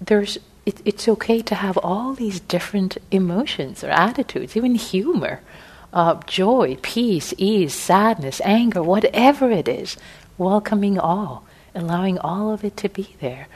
there's 0.00 0.38
it, 0.66 0.80
it's 0.84 1.08
okay 1.08 1.40
to 1.42 1.54
have 1.54 1.78
all 1.78 2.14
these 2.14 2.40
different 2.40 2.98
emotions 3.10 3.82
or 3.82 3.90
attitudes, 3.90 4.56
even 4.56 4.74
humor, 4.74 5.40
uh, 5.92 6.20
joy, 6.26 6.76
peace, 6.82 7.32
ease, 7.38 7.72
sadness, 7.74 8.40
anger, 8.44 8.82
whatever 8.82 9.50
it 9.50 9.66
is, 9.66 9.96
welcoming 10.36 10.98
all, 10.98 11.44
allowing 11.74 12.18
all 12.18 12.52
of 12.52 12.64
it 12.64 12.76
to 12.76 12.88
be 12.88 13.16
there. 13.20 13.48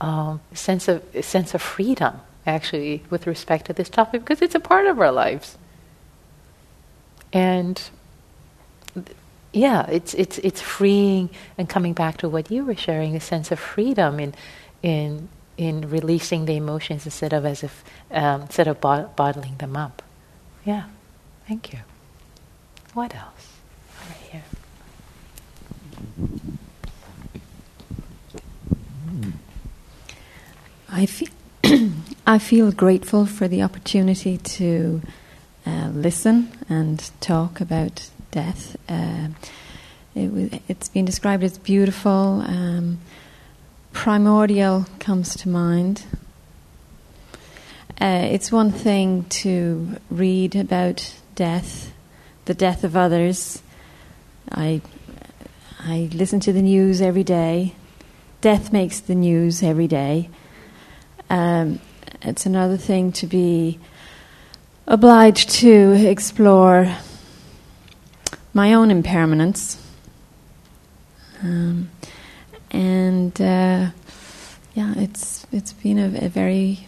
Um, 0.00 0.40
sense 0.52 0.88
of 0.88 1.02
sense 1.22 1.54
of 1.54 1.62
freedom, 1.62 2.20
actually, 2.46 3.02
with 3.10 3.26
respect 3.26 3.66
to 3.66 3.72
this 3.72 3.88
topic, 3.88 4.22
because 4.22 4.42
it's 4.42 4.54
a 4.54 4.60
part 4.60 4.86
of 4.86 5.00
our 5.00 5.12
lives. 5.12 5.58
And 7.32 7.80
yeah, 9.52 9.86
it's 9.88 10.14
it's 10.14 10.38
it's 10.38 10.60
freeing 10.60 11.30
and 11.58 11.68
coming 11.68 11.92
back 11.92 12.18
to 12.18 12.28
what 12.28 12.50
you 12.50 12.64
were 12.64 12.76
sharing, 12.76 13.16
a 13.16 13.20
sense 13.20 13.50
of 13.50 13.58
freedom 13.58 14.20
in 14.20 14.34
in 14.82 15.28
in 15.56 15.88
releasing 15.90 16.44
the 16.44 16.56
emotions 16.56 17.06
instead 17.06 17.32
of 17.32 17.44
as 17.46 17.62
if 17.62 17.84
um, 18.10 18.42
instead 18.42 18.68
of 18.68 18.80
bo- 18.80 19.10
bottling 19.16 19.56
them 19.56 19.76
up. 19.76 20.02
Yeah, 20.64 20.84
thank 21.48 21.72
you. 21.72 21.80
What 22.94 23.14
else? 23.14 23.52
Right 24.08 24.30
here. 24.30 24.42
I 30.88 31.06
feel, 31.06 31.28
I 32.28 32.40
feel 32.40 32.72
grateful 32.72 33.24
for 33.24 33.46
the 33.46 33.62
opportunity 33.62 34.36
to 34.36 35.00
uh, 35.64 35.90
listen 35.94 36.50
and 36.68 36.98
talk 37.20 37.60
about 37.60 38.10
death. 38.32 38.76
Uh, 38.88 39.28
it 40.16 40.60
it's 40.66 40.88
been 40.88 41.04
described 41.04 41.44
as 41.44 41.56
beautiful. 41.56 42.42
Um, 42.44 42.98
primordial 43.92 44.86
comes 44.98 45.36
to 45.36 45.48
mind. 45.48 46.04
Uh, 48.00 48.26
it's 48.32 48.50
one 48.50 48.72
thing 48.72 49.26
to 49.28 49.94
read 50.10 50.56
about 50.56 51.14
death, 51.36 51.92
the 52.46 52.54
death 52.54 52.82
of 52.82 52.96
others. 52.96 53.62
I, 54.50 54.80
I 55.78 56.10
listen 56.12 56.40
to 56.40 56.52
the 56.52 56.62
news 56.62 57.00
every 57.00 57.24
day. 57.24 57.76
Death 58.40 58.72
makes 58.72 58.98
the 58.98 59.14
news 59.14 59.62
every 59.62 59.86
day. 59.86 60.28
Um, 61.30 61.78
it's 62.22 62.46
another 62.46 62.76
thing 62.76 63.12
to 63.12 63.26
be 63.26 63.78
obliged 64.86 65.50
to 65.50 65.92
explore 65.92 66.96
my 68.54 68.72
own 68.72 68.90
impermanence. 68.90 69.82
Um, 71.42 71.90
and 72.70 73.38
uh, 73.40 73.90
yeah, 74.74 74.94
it's 74.96 75.46
it's 75.52 75.72
been 75.72 75.98
a, 75.98 76.24
a, 76.24 76.28
very 76.28 76.86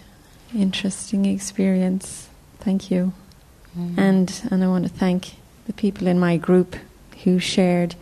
interesting 0.55 1.27
experience. 1.27 2.29
Thank 2.61 2.91
you, 2.91 3.13
mm. 3.79 3.99
and 3.99 4.49
and 4.51 4.65
I 4.65 4.69
want 4.69 4.85
to 4.85 4.91
thank 4.91 5.35
the 5.67 5.73
people 5.73 6.07
in 6.07 6.19
my 6.19 6.39
group 6.39 6.77
who 7.25 7.39
shared. 7.39 7.95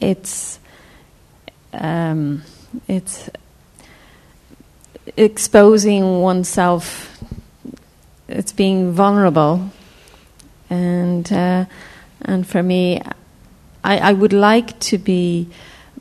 It's 0.00 0.58
um, 1.72 2.42
it's 2.86 3.30
exposing 5.16 6.20
oneself, 6.20 7.22
it's 8.28 8.52
being 8.52 8.92
vulnerable. 8.92 9.70
And, 10.70 11.30
uh, 11.32 11.64
and 12.22 12.46
for 12.46 12.62
me, 12.62 13.00
I, 13.82 13.98
I, 13.98 14.12
would 14.12 14.32
like 14.32 14.78
to 14.80 14.98
be 14.98 15.48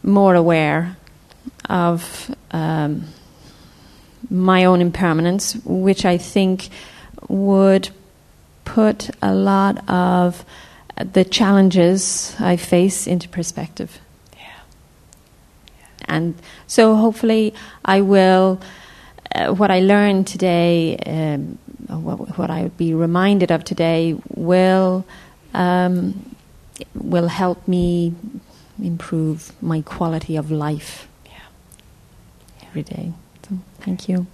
more 0.03 0.35
aware 0.35 0.97
of 1.69 2.35
um, 2.51 3.05
my 4.29 4.65
own 4.65 4.81
impermanence, 4.81 5.55
which 5.63 6.05
I 6.05 6.17
think 6.17 6.69
would 7.29 7.89
put 8.65 9.09
a 9.21 9.33
lot 9.33 9.89
of 9.89 10.43
the 10.97 11.23
challenges 11.23 12.35
I 12.39 12.57
face 12.57 13.07
into 13.07 13.29
perspective. 13.29 13.99
Yeah. 14.33 14.39
yeah. 15.77 16.05
And 16.05 16.35
so 16.65 16.95
hopefully 16.95 17.53
I 17.85 18.01
will 18.01 18.59
uh, 19.37 19.53
what 19.53 19.71
I 19.71 19.79
learned 19.79 20.27
today, 20.27 20.97
um, 21.05 21.57
what, 21.87 22.37
what, 22.37 22.49
I 22.49 22.63
would 22.63 22.77
be 22.77 22.93
reminded 22.93 23.51
of 23.51 23.63
today, 23.63 24.17
will 24.33 25.05
um, 25.53 26.35
will 26.93 27.27
help 27.27 27.67
me 27.67 28.13
improve 28.81 29.51
my 29.61 29.81
quality 29.81 30.35
of 30.35 30.51
life. 30.51 31.07
Yeah. 31.25 32.67
Every 32.67 32.83
day. 32.83 33.13
So, 33.47 33.57
thank 33.79 34.09
you. 34.09 34.27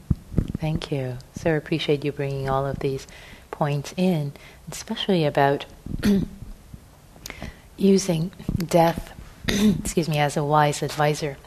Thank 0.58 0.92
you. 0.92 1.18
So 1.36 1.52
I 1.52 1.54
appreciate 1.54 2.04
you 2.04 2.12
bringing 2.12 2.50
all 2.50 2.66
of 2.66 2.80
these 2.80 3.08
points 3.52 3.94
in, 3.98 4.34
especially 4.72 5.26
about 5.26 5.66
using 7.78 8.32
death, 8.58 9.14
excuse 9.48 10.10
me, 10.10 10.18
as 10.18 10.36
a 10.38 10.44
wise 10.44 10.82
advisor. 10.82 11.38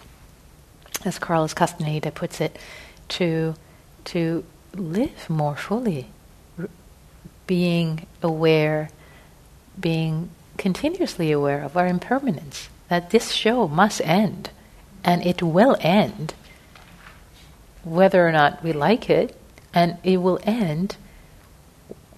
As 1.05 1.19
Carlos 1.19 1.55
Castaneda 1.55 2.11
puts 2.11 2.41
it, 2.41 2.59
to 3.11 3.55
to 4.07 4.45
live 4.75 5.29
more 5.29 5.57
fully, 5.57 6.09
being 7.47 8.07
aware, 8.23 8.91
being 9.79 10.31
continuously 10.57 11.33
aware 11.33 11.63
of 11.63 11.77
our 11.77 11.87
impermanence. 11.87 12.69
That 12.89 13.11
this 13.11 13.33
show 13.33 13.67
must 13.67 14.01
end, 14.03 14.51
and 15.03 15.25
it 15.27 15.43
will 15.43 15.77
end, 15.81 16.35
whether 17.83 18.27
or 18.27 18.33
not 18.33 18.63
we 18.63 18.73
like 18.73 19.11
it, 19.11 19.37
and 19.75 19.99
it 20.05 20.19
will 20.19 20.39
end. 20.45 20.97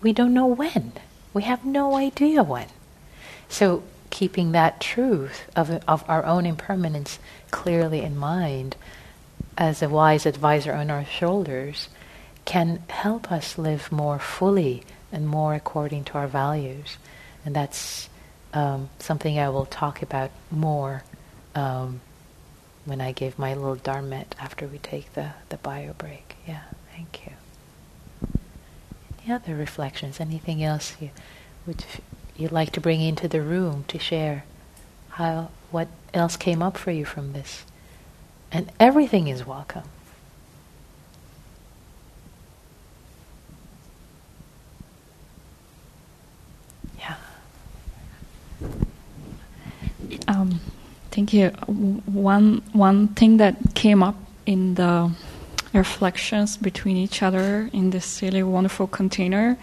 We 0.02 0.12
don't 0.12 0.34
know 0.34 0.46
when. 0.46 0.92
We 1.32 1.42
have 1.42 1.64
no 1.64 1.96
idea 1.96 2.42
when. 2.42 2.68
So 3.48 3.82
keeping 4.10 4.52
that 4.52 4.80
truth 4.80 5.48
of, 5.56 5.70
of 5.88 6.04
our 6.08 6.24
own 6.24 6.46
impermanence 6.46 7.18
clearly 7.50 8.02
in 8.02 8.16
mind 8.16 8.76
as 9.58 9.82
a 9.82 9.88
wise 9.88 10.24
advisor 10.24 10.72
on 10.72 10.88
our 10.88 11.04
shoulders 11.04 11.88
can 12.44 12.80
help 12.88 13.30
us 13.30 13.58
live 13.58 13.90
more 13.90 14.18
fully 14.18 14.84
and 15.12 15.28
more 15.28 15.54
according 15.54 16.04
to 16.04 16.14
our 16.14 16.28
values. 16.28 16.96
And 17.44 17.54
that's 17.56 18.08
um, 18.54 18.88
something 19.00 19.38
I 19.38 19.48
will 19.48 19.66
talk 19.66 20.00
about 20.00 20.30
more 20.50 21.02
um, 21.56 22.00
when 22.84 23.00
I 23.00 23.10
give 23.10 23.38
my 23.38 23.52
little 23.52 23.76
dharmette 23.76 24.32
after 24.38 24.66
we 24.66 24.78
take 24.78 25.12
the, 25.14 25.32
the 25.48 25.56
bio 25.56 25.92
break. 25.92 26.36
Yeah, 26.46 26.62
thank 26.94 27.26
you. 27.26 27.32
Any 29.24 29.32
other 29.32 29.56
reflections? 29.56 30.20
Anything 30.20 30.62
else 30.62 30.94
you 31.00 31.10
would 31.66 31.84
you'd 32.36 32.52
like 32.52 32.70
to 32.72 32.80
bring 32.80 33.00
into 33.00 33.26
the 33.26 33.42
room 33.42 33.84
to 33.88 33.98
share? 33.98 34.44
How 35.10 35.50
what 35.70 35.88
else 36.14 36.36
came 36.36 36.62
up 36.62 36.78
for 36.78 36.92
you 36.92 37.04
from 37.04 37.32
this? 37.32 37.64
And 38.50 38.72
everything 38.80 39.28
is 39.28 39.46
welcome. 39.46 39.82
Yeah. 46.98 47.16
Um, 50.26 50.60
thank 51.10 51.32
you. 51.32 51.50
One 51.66 52.62
one 52.72 53.08
thing 53.08 53.36
that 53.36 53.56
came 53.74 54.02
up 54.02 54.16
in 54.46 54.74
the 54.74 55.12
reflections 55.74 56.56
between 56.56 56.96
each 56.96 57.22
other 57.22 57.68
in 57.72 57.90
this 57.90 58.22
really 58.22 58.42
wonderful 58.42 58.86
container 58.86 59.58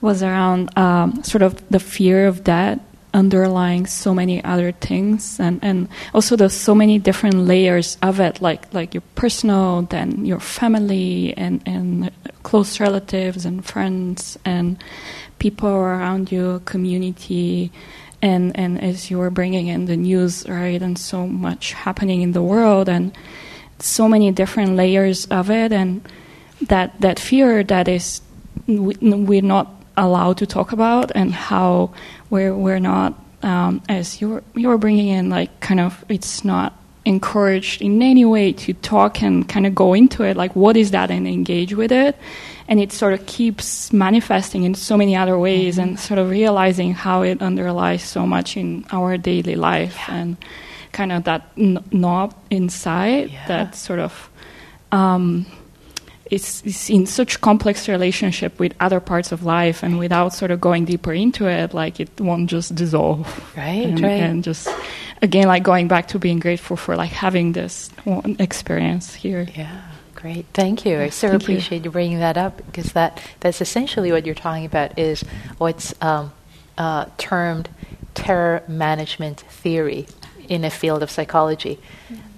was 0.00 0.22
around 0.22 0.76
um, 0.78 1.24
sort 1.24 1.42
of 1.42 1.68
the 1.68 1.80
fear 1.80 2.28
of 2.28 2.44
death 2.44 2.78
underlying 3.18 3.84
so 3.84 4.14
many 4.14 4.42
other 4.44 4.70
things 4.70 5.40
and, 5.40 5.58
and 5.60 5.88
also 6.14 6.36
there's 6.36 6.54
so 6.54 6.72
many 6.72 7.00
different 7.00 7.34
layers 7.34 7.98
of 8.00 8.20
it 8.20 8.40
like 8.40 8.72
like 8.72 8.94
your 8.94 9.02
personal 9.16 9.82
then 9.82 10.24
your 10.24 10.38
family 10.38 11.34
and, 11.36 11.60
and 11.66 12.12
close 12.44 12.78
relatives 12.78 13.44
and 13.44 13.66
friends 13.66 14.38
and 14.44 14.78
people 15.40 15.68
around 15.68 16.30
you 16.30 16.62
community 16.64 17.72
and 18.22 18.56
and 18.56 18.80
as 18.80 19.10
you 19.10 19.18
were 19.18 19.30
bringing 19.30 19.66
in 19.66 19.86
the 19.86 19.96
news 19.96 20.48
right 20.48 20.80
and 20.80 20.96
so 20.96 21.26
much 21.26 21.72
happening 21.72 22.22
in 22.22 22.30
the 22.30 22.42
world 22.42 22.88
and 22.88 23.10
so 23.80 24.08
many 24.08 24.30
different 24.30 24.76
layers 24.76 25.26
of 25.26 25.50
it 25.50 25.72
and 25.72 26.06
that 26.62 26.94
that 27.00 27.18
fear 27.18 27.64
that 27.64 27.88
is 27.88 28.20
we're 28.68 29.42
not 29.42 29.77
allowed 29.98 30.36
to 30.38 30.46
talk 30.46 30.72
about 30.72 31.10
and 31.14 31.32
how 31.34 31.90
we're 32.30 32.54
we're 32.54 32.80
not 32.80 33.12
um, 33.42 33.82
as 33.88 34.20
you're 34.20 34.42
you're 34.54 34.78
bringing 34.78 35.08
in 35.08 35.28
like 35.30 35.50
kind 35.60 35.80
of 35.80 36.04
it's 36.08 36.44
not 36.44 36.72
encouraged 37.04 37.80
in 37.80 38.02
any 38.02 38.24
way 38.24 38.52
to 38.52 38.72
talk 38.74 39.22
and 39.22 39.48
kind 39.48 39.66
of 39.66 39.74
go 39.74 39.94
into 39.94 40.22
it, 40.24 40.36
like 40.36 40.54
what 40.54 40.76
is 40.76 40.90
that, 40.90 41.10
and 41.10 41.26
engage 41.26 41.72
with 41.74 41.90
it. 41.90 42.14
And 42.68 42.78
it 42.80 42.92
sort 42.92 43.14
of 43.14 43.24
keeps 43.24 43.92
manifesting 43.94 44.64
in 44.64 44.74
so 44.74 44.94
many 44.96 45.16
other 45.16 45.38
ways, 45.38 45.78
Mm-hmm. 45.78 45.88
and 45.88 45.98
sort 46.00 46.18
of 46.18 46.28
realizing 46.28 46.92
how 46.92 47.22
it 47.22 47.40
underlies 47.40 48.02
so 48.02 48.26
much 48.26 48.56
in 48.58 48.84
our 48.92 49.16
daily 49.16 49.56
life, 49.56 49.96
and 50.08 50.36
kind 50.92 51.12
of 51.12 51.24
that 51.24 51.48
n- 51.56 51.82
knob 51.92 52.34
inside 52.50 53.30
Yeah. 53.30 53.46
that 53.48 53.74
sort 53.74 54.00
of. 54.00 54.28
Um, 54.92 55.46
it's, 56.30 56.62
it's 56.64 56.90
in 56.90 57.06
such 57.06 57.40
complex 57.40 57.88
relationship 57.88 58.58
with 58.60 58.74
other 58.80 59.00
parts 59.00 59.32
of 59.32 59.44
life 59.44 59.82
and 59.82 59.98
without 59.98 60.32
sort 60.34 60.50
of 60.50 60.60
going 60.60 60.84
deeper 60.84 61.12
into 61.12 61.46
it 61.48 61.72
like 61.74 62.00
it 62.00 62.10
won't 62.20 62.48
just 62.50 62.74
dissolve 62.74 63.26
Right, 63.56 63.86
and, 63.86 64.00
right. 64.00 64.22
and 64.22 64.44
just 64.44 64.68
again 65.22 65.46
like 65.48 65.62
going 65.62 65.88
back 65.88 66.08
to 66.08 66.18
being 66.18 66.38
grateful 66.38 66.76
for 66.76 66.96
like 66.96 67.10
having 67.10 67.52
this 67.52 67.90
one 68.04 68.36
experience 68.38 69.14
here 69.14 69.46
Yeah, 69.54 69.80
great. 70.14 70.46
Thank 70.54 70.84
you. 70.84 70.98
I 71.00 71.08
so 71.10 71.28
Thank 71.28 71.42
you. 71.48 71.54
appreciate 71.54 71.84
you 71.84 71.90
bringing 71.90 72.18
that 72.20 72.36
up 72.36 72.58
because 72.66 72.92
that 72.92 73.20
that's 73.40 73.60
essentially 73.60 74.12
what 74.12 74.26
you're 74.26 74.34
talking 74.34 74.64
about 74.66 74.98
is 74.98 75.24
what's 75.58 75.94
um, 76.02 76.32
uh, 76.76 77.06
termed 77.18 77.68
terror 78.14 78.62
management 78.68 79.40
theory 79.42 80.06
in 80.48 80.64
a 80.64 80.70
field 80.70 81.02
of 81.02 81.10
psychology. 81.10 81.78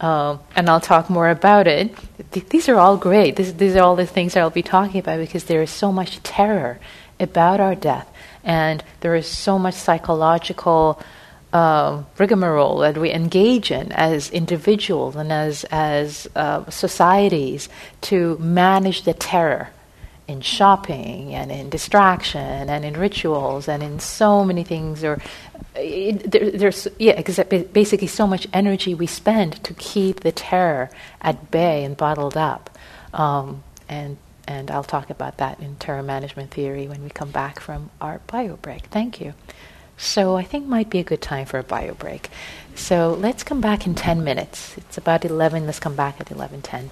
Um, 0.01 0.41
and 0.57 0.69
I'll 0.69 0.81
talk 0.81 1.09
more 1.09 1.31
about 1.31 1.67
it. 1.67 1.95
Th- 2.33 2.47
these 2.49 2.69
are 2.69 2.77
all 2.77 2.97
great. 2.97 3.37
This, 3.37 3.53
these 3.53 3.77
are 3.77 3.83
all 3.83 3.97
the 3.97 4.07
things 4.07 4.37
I'll 4.37 4.51
be 4.51 4.63
talking 4.63 5.01
about 5.01 5.19
because 5.19 5.45
there 5.45 5.63
is 5.63 5.71
so 5.71 5.93
much 5.93 6.23
terror 6.23 6.81
about 7.19 7.61
our 7.61 7.75
death, 7.75 8.11
and 8.43 8.83
there 9.01 9.15
is 9.15 9.27
so 9.27 9.59
much 9.59 9.75
psychological 9.75 11.01
um, 11.53 12.07
rigmarole 12.17 12.79
that 12.79 12.97
we 12.97 13.13
engage 13.13 13.71
in 13.71 13.93
as 13.93 14.31
individuals 14.31 15.17
and 15.17 15.33
as 15.33 15.65
as 15.65 16.29
uh, 16.37 16.69
societies 16.71 17.69
to 18.03 18.39
manage 18.39 19.03
the 19.03 19.15
terror 19.15 19.71
in 20.29 20.41
shopping 20.41 21.35
and 21.35 21.51
in 21.51 21.69
distraction 21.69 22.71
and 22.71 22.85
in 22.85 22.95
rituals 22.95 23.67
and 23.67 23.83
in 23.83 23.99
so 23.99 24.45
many 24.45 24.63
things 24.63 25.03
or 25.03 25.21
there, 25.75 26.51
there's 26.51 26.89
yeah 26.99 27.21
basically 27.73 28.07
so 28.07 28.27
much 28.27 28.47
energy 28.53 28.95
we 28.95 29.07
spend 29.07 29.63
to 29.65 29.75
keep 29.75 30.21
the 30.21 30.33
terror 30.33 30.91
at 31.21 31.51
bay 31.51 31.85
and 31.85 31.97
bottled 31.97 32.37
up. 32.37 32.71
Um, 33.13 33.63
and 33.89 34.17
and 34.47 34.71
I'll 34.71 34.85
talk 34.85 35.11
about 35.11 35.37
that 35.39 35.61
in 35.61 35.77
terror 35.77 36.03
management 36.03 36.51
theory 36.51 36.89
when 36.89 37.03
we 37.03 37.11
come 37.11 37.31
back 37.31 37.61
from 37.61 37.91
our 38.01 38.21
bio 38.27 38.57
break. 38.57 38.87
Thank 38.87 39.21
you. 39.21 39.35
So 39.97 40.37
I 40.37 40.45
think 40.45 40.67
might 40.67 40.89
be 40.91 40.99
a 40.99 41.05
good 41.05 41.21
time 41.21 41.47
for 41.47 41.59
a 41.59 41.63
bio 41.63 41.95
break. 41.95 42.31
So 42.75 43.13
let's 43.21 43.43
come 43.43 43.61
back 43.61 43.87
in 43.87 43.95
10 43.95 44.25
minutes. 44.25 44.77
It's 44.79 44.97
about 44.97 45.25
11 45.25 45.67
let's 45.67 45.79
come 45.79 45.95
back 45.95 46.21
at 46.21 46.29
11:10 46.31 46.91